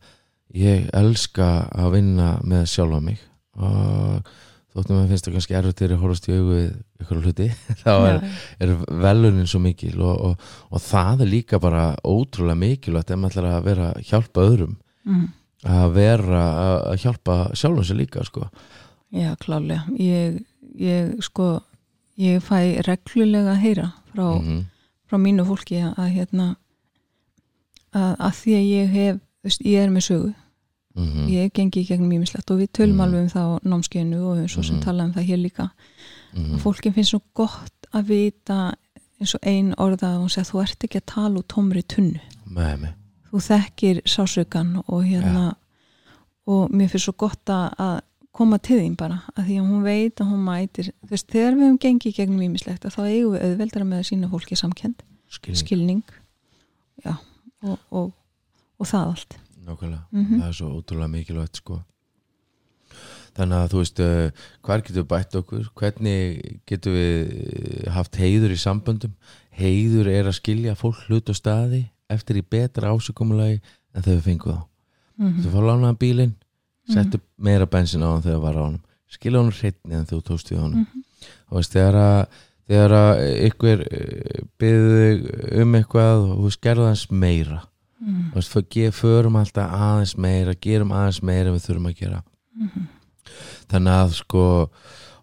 [0.56, 3.20] ég elska að vinna með sjálfa mig
[3.58, 4.30] og
[4.74, 6.70] þóttum að finnst það kannski erfitt þegar ég horfast í augu við
[7.04, 7.48] ykkur hluti
[7.84, 8.20] þá er,
[8.60, 8.74] er
[9.04, 13.50] velunin svo mikil og, og, og það er líka bara ótrúlega mikilvægt ef maður ætlar
[13.58, 15.28] að vera að hjálpa öðrum mm -hmm.
[15.76, 18.50] að vera að að hjálpa sjálfum sér líka sko.
[19.12, 19.84] Já, klálega.
[20.00, 20.42] Ég,
[20.80, 21.62] ég sko,
[22.18, 24.66] ég fæ reglulega að heyra frá, mm
[25.10, 26.46] frá mínu fólki að, að hérna
[27.94, 30.32] að, að því að ég hef, veist, ég er með sögu
[30.96, 31.28] -hmm.
[31.30, 33.02] ég hef gengið í gegnum mýmislegt og við tölum Mhm.
[33.02, 34.84] alveg um það á námskeiðinu og við svo sem Mhm.
[34.84, 35.70] tala um það hér líka
[36.34, 36.54] Mhm.
[36.56, 38.74] og fólkin finnst svo gott að vita
[39.22, 42.20] eins og ein orða að hún segja þú ert ekki að tala úr tómri tunnu
[42.50, 42.94] með mig
[43.32, 45.56] þú þekkir sásaukan og hérna
[46.48, 48.02] og mér finnst svo gott að að
[48.34, 50.90] koma til þín bara að því að hún veit að hún mætir.
[51.04, 54.30] Þú veist, þegar við höfum gengið gegnum mýmislegt þá eigum við auðveldara með að sína
[54.32, 55.04] fólki samkend
[55.34, 56.04] skilning, skilning.
[57.04, 57.16] Já,
[57.64, 58.12] og, og,
[58.80, 59.40] og það allt.
[59.64, 60.04] Nákvæmlega.
[60.12, 60.40] Mhm.
[60.42, 61.80] það er svo ótrúlega mikilvægt sko.
[63.34, 65.70] þannig að þú veist uh, hvar getum við bætt okkur?
[65.80, 69.16] Hvernig getum við haft heiður í samböndum?
[69.58, 73.62] Heiður er að skilja fólk hlut og staði eftir í betra ásökumulagi
[73.94, 74.62] en þegar við fengum þá.
[75.18, 76.36] Mm þú fá lánaðan bílinn
[76.90, 78.80] settu meira bensin á hann þegar var á hann
[79.10, 81.04] skilja hann hreitni en þú tókst við honum Mhm.
[81.52, 82.28] og veist þegar að
[82.68, 83.80] þegar að ykkur
[84.60, 87.62] byggðu um eitthvað og þú skerða hans meira
[88.04, 88.32] Mhm.
[88.32, 91.96] Þú veist, för- ge- förum alltaf aðeins meira gerum aðeins meira en við þurfum að
[92.00, 92.24] gera
[92.60, 92.88] Mhm.
[93.72, 94.70] þannig að sko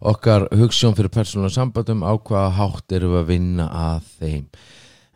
[0.01, 4.47] okkar hugssjón fyrir persónulega sambandum á hvaða hátt erum við að vinna að þeim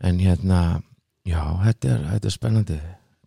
[0.02, 0.82] en hérna
[1.26, 2.80] já, þetta er, þetta er spennandi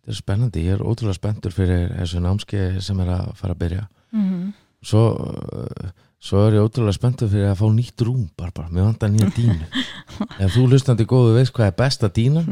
[0.08, 3.62] þetta er spennandi, ég er ótrúlega spenntur fyrir þessu námski sem er að fara að
[3.66, 3.86] byrja.
[4.16, 4.52] Mhm.
[4.88, 5.88] svo uh,
[6.22, 9.28] svo er ég ótrúlega spenntur fyrir að fá nýtt rúm bara, bara, mér vantar nýja
[9.36, 9.66] dínu
[10.42, 12.48] ef þú hlustandi góðu veist hvað er besta dínan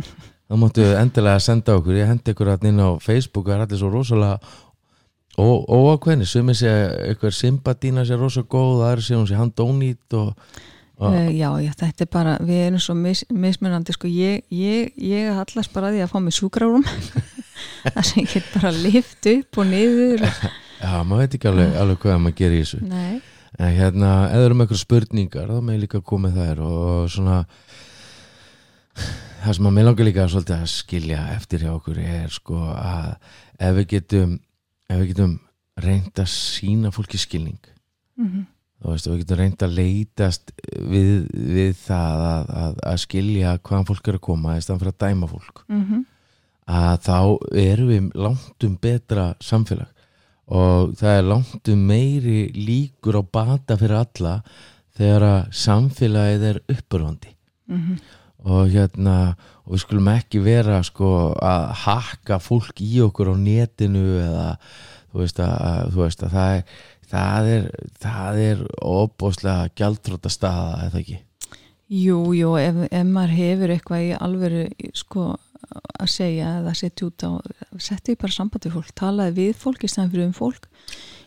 [0.46, 1.96] þá máttu endilega senda okkur.
[1.98, 4.38] Ég hendi ykkur að inn á Facebook og er allir svo rosalega
[5.38, 6.74] ó- óákveðni sem er sé
[7.14, 11.50] ykkur symbadína sé rosa góð það er sé hún sé handónýtt og, og Uh, já,
[11.60, 15.90] já, þetta er bara, við erum svo mis, mismunandi, sko, ég, ég, ég hallast bara
[15.90, 16.86] að því að fá mig sjúkrárúm
[17.92, 22.00] þar sem ég get bara lift upp og niður já, maður veit ekki alveg, alveg
[22.00, 22.80] hvað maður gerir í þessu.
[22.88, 23.20] Nei,
[23.58, 27.38] en hérna, eða um eitthvað spurningar þá með líka komið þær og svona
[28.96, 33.12] það sem að mér langar líka svolítið að skilja eftir hjá okkur er sko að
[33.60, 34.36] ef við getum
[34.88, 35.38] ef við getum
[35.84, 37.60] reynd að sína fólki skilning
[38.16, 38.28] mm
[38.82, 43.88] þú veist, við getum reynd að leitast við, við það að, að, að skilja hvaðan
[43.90, 45.64] fólk er að koma í staðan fyrir að dæma fólk.
[45.68, 46.04] -hmm.
[46.66, 47.18] að þá
[47.62, 49.92] erum við langtum betra samfélag
[50.46, 54.42] og það er langtum meiri líkur á bata fyrir alla
[54.96, 57.32] þegar að samfélagið er uppurvandi.
[57.66, 57.98] Mm
[58.46, 59.34] og hérna
[59.66, 61.08] og við skulum ekki vera sko
[61.42, 64.46] að hakka fólk í okkur á netinu eða
[65.10, 66.76] þú veist að, að, þú veist, að það er
[67.10, 67.70] það er,
[68.02, 71.18] það er óbóðslega gjaldtróta staða eða ekki?
[71.86, 74.62] Jú, jú, ef, ef maður hefur eitthvað í alvöru
[74.96, 75.26] sko
[75.96, 77.30] að segja eða setja út á
[77.82, 80.66] setja í bara sambandi fólk, talaði við fólk í stæðan fyrir um fólk.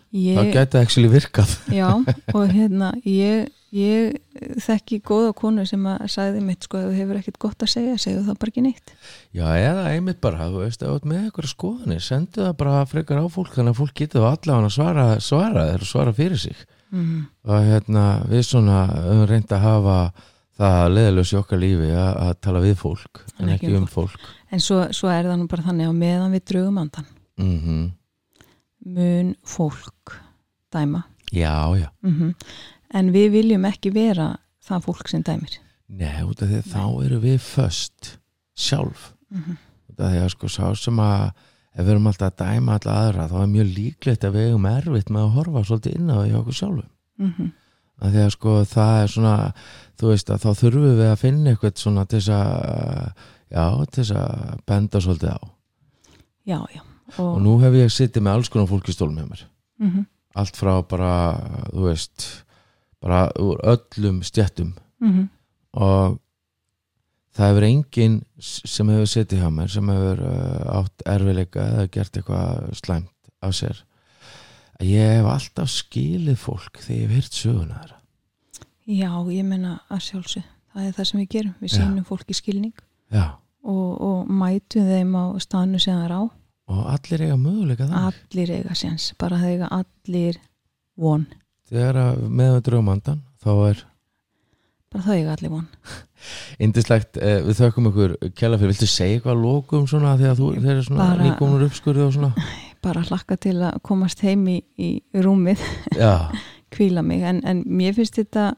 [0.10, 1.56] Það ég, gæti actually virkað.
[1.72, 1.90] Já,
[2.36, 4.20] og hérna ég, ég
[4.64, 7.98] þekki góða konu sem að sagði mitt sko, ef þú hefur ekkert gott að segja,
[8.02, 8.94] segju það bara ekki neitt.
[9.36, 13.22] Já, eða einmitt bara, þú veist, ef þú með eitthvað skoðanir, sendu það bara frekar
[13.22, 16.68] á fólk þannig að fólk getur allavega að svara svara þeir svara fyrir sig.
[16.90, 17.28] Mm.
[17.46, 19.98] og hérna, við svona höfum reynd að hafa
[20.58, 24.24] það leðilegs í okkar lífi að, að tala við fólk en ekki um fólk.
[24.50, 27.08] En svo, svo er það nú bara þannig að meðan við drögum andan
[27.38, 27.88] mm
[28.90, 30.16] mun fólk
[30.74, 31.04] dæma?
[31.36, 32.34] Já, já, mm
[32.90, 34.32] en við viljum ekki vera
[34.70, 35.60] það fólk sem dæmir?
[35.90, 38.12] Nei, út af því að þá eru við föst
[38.56, 39.14] sjálf.
[39.30, 39.62] Mm -hmm.
[39.90, 41.32] út af því að sko sá sem að
[41.74, 44.66] ef við erum alltaf að dæma alla aðra þá er mjög líklegt að við eigum
[44.66, 46.90] erfitt með að horfa svolítið inn á því okkur sjálfum.
[47.20, 47.52] Mm
[48.00, 49.36] að því að sko það er svona
[50.00, 54.04] þú veist að þá þurfum við að finna eitthvað svona til þess að já, til
[54.04, 55.40] þess að benda svolítið á.
[56.50, 56.82] Já, já
[57.18, 59.44] og nú hef ég sittið með alls konar fólk í stólum hjá mér.
[59.80, 60.06] Mm -hmm.
[60.36, 61.14] allt frá bara,
[61.74, 62.46] þú veist
[63.04, 65.30] bara úr öllum stjættum Mm
[65.70, 66.18] og
[67.38, 72.18] það hefur enginn sem hefur sittið hjá mér sem hefur uh, átt erfileika eða gert
[72.18, 73.84] eitthvað slæmt af sér
[74.84, 77.98] ég hef alltaf skilið fólk þegar ég hef hýrt söguna þeirra.
[78.90, 81.76] Já, ég menna að sjálfsög það er það sem við gerum, við Já.
[81.78, 82.84] sýnum fólki skilning
[83.14, 86.22] og, og mætum þeim á staðnu sem það er á.
[86.70, 90.40] Og allir eiga möguleika þannig allir eiga séns, bara eiga allir
[91.00, 91.26] von,
[91.70, 93.84] þegar að með við draumandan þá er
[94.90, 95.68] bara það eiga allir von.
[96.66, 100.50] indislegt, eh, við þökkum ykkur kjalla fyrir, viltu segja eitthvað að lokum svona að þú,
[100.58, 102.48] eru svona nýkomnur uppskurði og svona?
[102.84, 105.62] Bara hlakka til að komast heim í, í rúmið,
[106.74, 107.24] kvíla mig.
[107.28, 108.54] En, en mér finnst þetta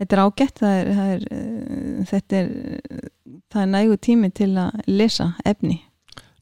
[0.00, 0.60] þetta er ágætt.
[0.60, 2.52] Það er, það er, uh, þetta er
[3.54, 5.80] það er nægu tími til að lesa efni.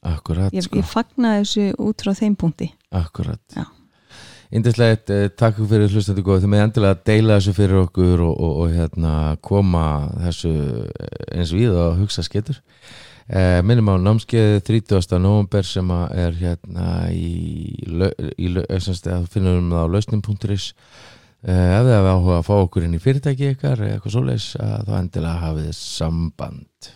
[0.02, 2.72] Akkurat ég, sko, ég fagna þessu út frá þeim punkti.
[2.90, 3.42] Akkurat.
[3.54, 3.68] Já.
[4.52, 8.34] Indislegt, eh, takk fyrir hlustandi góð, þið með endilega að deila þessu fyrir okkur og,
[8.36, 9.84] og, og hérna, koma
[10.26, 12.58] þessu eh, eins við og hugsa skettur
[13.32, 15.16] eh, minnum á námskeið 30.
[15.22, 17.32] november sem er hérna í,
[18.36, 20.68] í eh, finnum það á lausnin.is
[21.48, 24.50] eh, ef þið hafa áhuga að fá okkur inn í fyrirtæki ykkar eða eitthvað svoleiðis
[24.60, 26.92] að þá endilega hafið samband